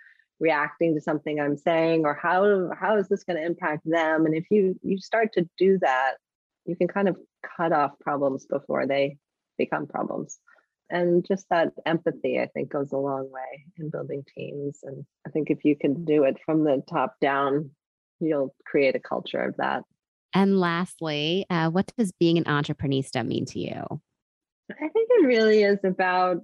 [0.45, 4.27] reacting to something I'm saying or how how is this going to impact them?
[4.27, 6.15] And if you you start to do that
[6.67, 7.17] you can kind of
[7.57, 9.19] cut off problems before they
[9.59, 10.39] become problems.
[10.91, 14.81] And just that empathy I think goes a long way in building teams.
[14.83, 17.71] And I think if you can do it from the top down
[18.21, 19.83] you'll create a culture of that.
[20.35, 23.83] And lastly uh, what does being an Entreprenista mean to you?
[24.71, 26.39] I think it really is about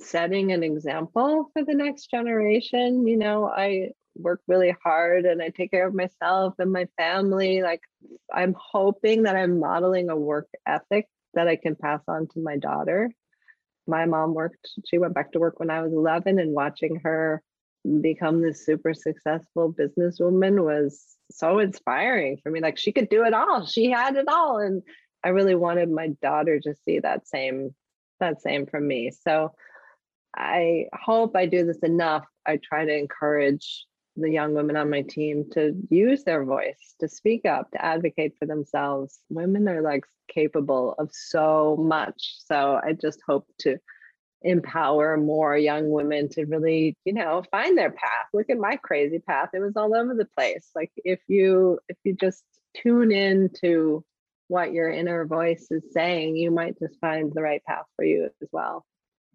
[0.00, 3.06] setting an example for the next generation.
[3.06, 7.62] You know, I work really hard and I take care of myself and my family.
[7.62, 7.82] Like,
[8.32, 12.56] I'm hoping that I'm modeling a work ethic that I can pass on to my
[12.56, 13.10] daughter.
[13.86, 17.42] My mom worked, she went back to work when I was 11, and watching her
[18.00, 22.60] become this super successful businesswoman was so inspiring for me.
[22.60, 24.58] Like she could do it all, she had it all.
[24.58, 24.82] And
[25.22, 27.74] I really wanted my daughter to see that same
[28.18, 29.10] that same from me.
[29.10, 29.52] So
[30.36, 32.26] I hope I do this enough.
[32.46, 37.08] I try to encourage the young women on my team to use their voice, to
[37.08, 39.20] speak up, to advocate for themselves.
[39.28, 42.36] Women are like capable of so much.
[42.44, 43.78] So I just hope to
[44.42, 48.26] empower more young women to really, you know, find their path.
[48.32, 49.50] Look at my crazy path.
[49.52, 50.70] It was all over the place.
[50.74, 54.04] Like if you if you just tune in to
[54.48, 58.30] what your inner voice is saying, you might just find the right path for you
[58.40, 58.84] as well.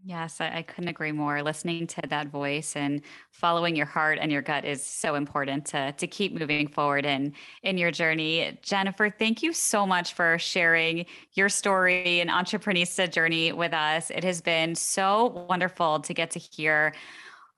[0.03, 1.43] Yes, I, couldn't agree more.
[1.43, 5.91] Listening to that voice and following your heart and your gut is so important to
[5.91, 8.57] to keep moving forward in in your journey.
[8.63, 14.09] Jennifer, thank you so much for sharing your story and Entreprenista journey with us.
[14.09, 16.93] It has been so wonderful to get to hear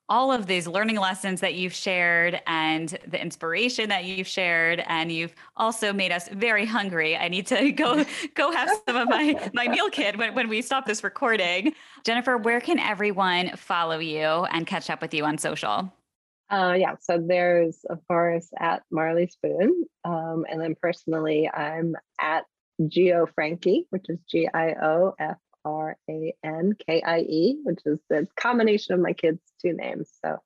[0.10, 5.12] all of these learning lessons that you've shared and the inspiration that you've shared and
[5.12, 7.16] you've also made us very hungry.
[7.16, 8.04] I need to go
[8.36, 11.74] go have some of my my meal kit when, when we stop this recording.
[12.04, 15.92] Jennifer where can everyone follow you and catch up with you on social?
[16.52, 22.44] Uh, yeah, so there's of course at Marley Spoon, um, and then personally, I'm at
[22.82, 28.00] giofrankie, which is G I O F R A N K I E, which is
[28.10, 30.10] the combination of my kids' two names.
[30.24, 30.38] So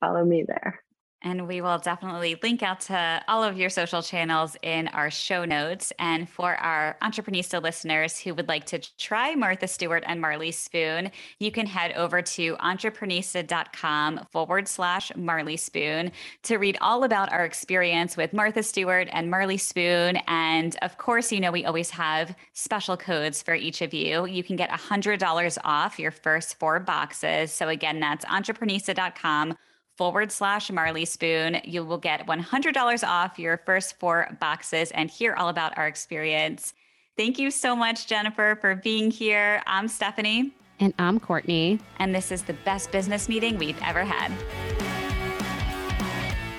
[0.00, 0.82] follow me there.
[1.22, 5.44] And we will definitely link out to all of your social channels in our show
[5.44, 5.92] notes.
[5.98, 11.10] And for our Entreprenista listeners who would like to try Martha Stewart and Marley Spoon,
[11.40, 16.12] you can head over to entreprenista.com forward slash Marley Spoon
[16.44, 20.18] to read all about our experience with Martha Stewart and Marley Spoon.
[20.28, 24.26] And of course, you know, we always have special codes for each of you.
[24.26, 27.50] You can get $100 off your first four boxes.
[27.52, 29.56] So again, that's entreprenista.com
[29.98, 31.60] forward slash Marley Spoon.
[31.64, 36.72] You will get $100 off your first four boxes and hear all about our experience.
[37.16, 39.60] Thank you so much, Jennifer, for being here.
[39.66, 40.52] I'm Stephanie.
[40.78, 41.80] And I'm Courtney.
[41.98, 44.30] And this is the best business meeting we've ever had.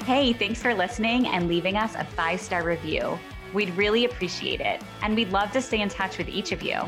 [0.03, 3.17] Hey, thanks for listening and leaving us a five star review.
[3.53, 4.81] We'd really appreciate it.
[5.01, 6.81] And we'd love to stay in touch with each of you.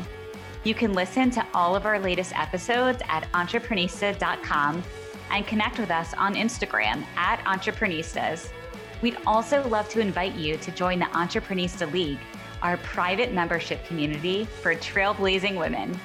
[0.64, 4.82] You can listen to all of our latest episodes at entreprenista.com
[5.32, 8.50] and connect with us on Instagram at Entreprenistas.
[9.00, 12.20] We'd also love to invite you to join the Entreprenista League,
[12.62, 15.98] our private membership community for trailblazing women.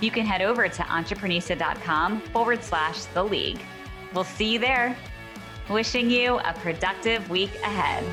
[0.00, 3.62] You can head over to entreprenista.com forward slash the league.
[4.12, 4.96] We'll see you there.
[5.70, 8.04] Wishing you a productive week ahead.